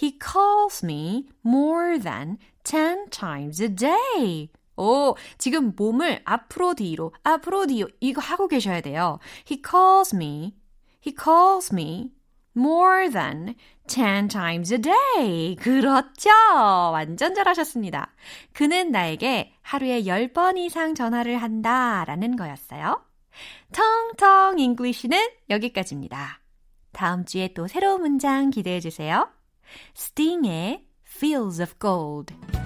He 0.00 0.18
calls 0.18 0.84
me 0.84 1.28
more 1.44 1.98
than 1.98 2.38
10 2.64 3.10
times 3.10 3.62
a 3.62 3.68
day. 3.68 4.50
오, 4.76 5.16
지금 5.38 5.74
몸을 5.76 6.20
앞으로 6.24 6.74
뒤로, 6.74 7.12
앞으로 7.22 7.66
뒤로 7.66 7.88
이거 8.00 8.20
하고 8.20 8.48
계셔야 8.48 8.80
돼요. 8.80 9.18
He 9.50 9.62
calls 9.66 10.14
me, 10.14 10.56
he 11.06 11.14
calls 11.18 11.72
me 11.72 12.12
more 12.56 13.10
than 13.10 13.54
10 13.86 14.28
times 14.28 14.72
a 14.72 14.80
day. 14.80 15.56
그렇죠. 15.56 16.30
완전 16.92 17.34
잘하셨습니다. 17.34 18.14
그는 18.52 18.90
나에게 18.90 19.52
하루에 19.62 20.02
10번 20.02 20.58
이상 20.58 20.94
전화를 20.94 21.36
한다 21.38 22.04
라는 22.06 22.36
거였어요. 22.36 23.04
텅텅 23.72 24.58
English는 24.58 25.28
여기까지입니다. 25.50 26.40
다음 26.92 27.24
주에 27.24 27.52
또 27.52 27.66
새로운 27.66 28.00
문장 28.00 28.50
기대해 28.50 28.80
주세요. 28.80 29.28
Sting의 29.94 30.86
Fields 31.06 31.60
of 31.60 31.74
Gold. 31.78 32.65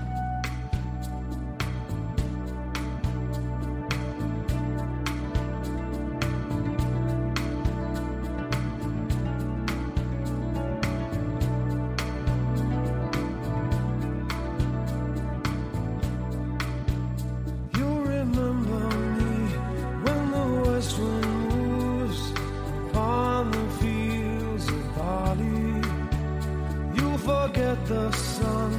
Sun 28.40 28.72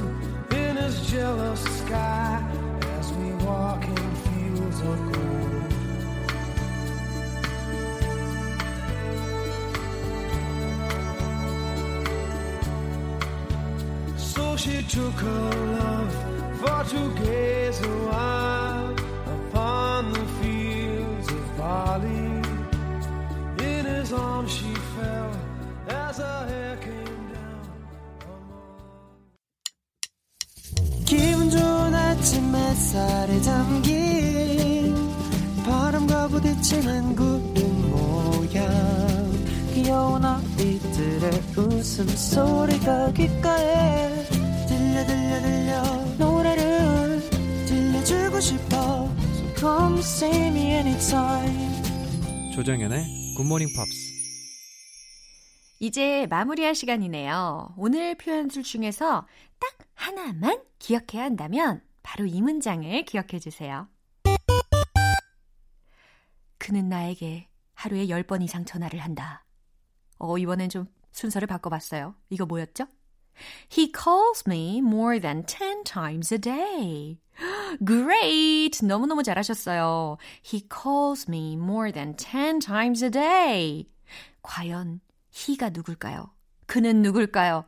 in 0.62 0.76
his 0.76 0.96
jealous 1.10 1.62
sky 1.80 2.42
as 2.98 3.06
we 3.18 3.28
walk 3.46 3.82
in 3.84 4.10
fields 4.24 4.80
of 4.90 4.98
gold. 5.12 5.72
So 14.32 14.44
she 14.56 14.76
took 14.96 15.16
her 15.28 15.50
love 15.80 16.14
for 16.60 16.80
to 16.92 17.02
gaze 17.22 17.80
a 17.80 17.96
while 18.08 18.90
upon 19.36 20.12
the 20.12 20.26
fields 20.38 21.28
of 21.38 21.44
barley. 21.58 22.30
In 23.70 23.84
his 23.94 24.12
arms 24.12 24.52
she 24.58 24.72
fell 24.94 25.32
as 25.88 26.16
her 26.18 26.40
hair 26.50 26.71
햇살에 32.72 33.38
담긴 33.42 34.94
바람과 35.62 36.28
부딪히는 36.28 37.14
구름 37.14 37.90
모양. 37.90 38.64
귀여운 39.74 40.24
아이들의 40.24 41.30
웃음소리가 41.54 43.12
귓가에 43.12 44.24
들려 44.66 45.06
들려 45.06 45.42
들려. 45.42 45.82
노래를 46.16 47.20
들려주고 47.66 48.40
싶어. 48.40 49.06
So 49.34 49.54
come 49.54 49.98
see 49.98 50.46
me 50.46 50.70
anytime. 50.70 52.52
조정연의 52.54 53.04
굿모닝 53.36 53.68
팝스 53.76 53.92
이제 55.78 56.26
마무리할 56.30 56.74
시간이네요. 56.74 57.74
오늘 57.76 58.14
표현들 58.14 58.62
중에서 58.62 59.26
딱 59.58 59.86
하나만 59.94 60.62
기억해야 60.78 61.24
한다면 61.24 61.82
바로 62.02 62.26
이 62.26 62.40
문장을 62.40 63.04
기억해 63.04 63.38
주세요. 63.38 63.88
그는 66.58 66.88
나에게 66.88 67.48
하루에 67.74 68.06
10번 68.06 68.42
이상 68.42 68.64
전화를 68.64 69.00
한다. 69.00 69.44
어, 70.18 70.38
이번엔 70.38 70.68
좀 70.68 70.86
순서를 71.10 71.48
바꿔봤어요. 71.48 72.14
이거 72.30 72.46
뭐였죠? 72.46 72.86
He 73.76 73.90
calls 73.92 74.44
me 74.46 74.78
more 74.78 75.18
than 75.18 75.44
10 75.46 75.84
times 75.84 76.32
a 76.32 76.38
day. 76.38 77.18
Great! 77.84 78.84
너무너무 78.86 79.22
잘하셨어요. 79.22 80.18
He 80.44 80.68
calls 80.68 81.26
me 81.28 81.54
more 81.54 81.90
than 81.90 82.16
10 82.16 82.60
times 82.60 83.02
a 83.04 83.10
day. 83.10 83.86
과연 84.42 85.00
he가 85.34 85.70
누굴까요? 85.70 86.30
그는 86.66 87.02
누굴까요? 87.02 87.64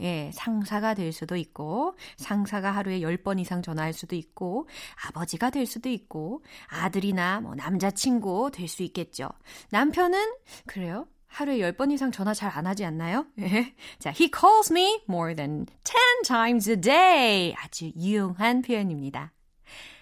예, 0.00 0.30
상사가 0.34 0.94
될 0.94 1.12
수도 1.12 1.36
있고, 1.36 1.96
상사가 2.16 2.70
하루에 2.70 3.00
10번 3.00 3.40
이상 3.40 3.62
전화할 3.62 3.92
수도 3.92 4.14
있고, 4.16 4.68
아버지가 5.08 5.50
될 5.50 5.66
수도 5.66 5.88
있고, 5.88 6.42
아들이나 6.68 7.40
뭐 7.40 7.54
남자친구 7.54 8.50
될 8.52 8.68
수 8.68 8.82
있겠죠. 8.82 9.28
남편은, 9.70 10.34
그래요? 10.66 11.06
하루에 11.28 11.58
10번 11.58 11.92
이상 11.92 12.10
전화 12.10 12.32
잘 12.34 12.50
안 12.50 12.66
하지 12.66 12.84
않나요? 12.84 13.26
예. 13.40 13.74
자, 13.98 14.10
he 14.10 14.30
calls 14.30 14.72
me 14.72 15.02
more 15.08 15.34
than 15.34 15.66
10 15.84 15.96
times 16.26 16.70
a 16.70 16.76
day. 16.80 17.54
아주 17.58 17.92
유용한 17.96 18.62
표현입니다. 18.62 19.32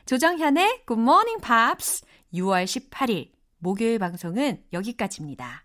조정현의 0.07 0.83
Good 0.87 1.01
Morning 1.01 1.41
Pops 1.43 2.05
6월 2.35 2.65
18일 2.65 3.31
목요일 3.59 3.99
방송은 3.99 4.63
여기까지입니다. 4.73 5.65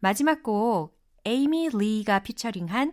마지막 0.00 0.42
곡 0.44 0.96
에이미 1.24 1.68
리가 1.72 2.20
피처링한 2.20 2.92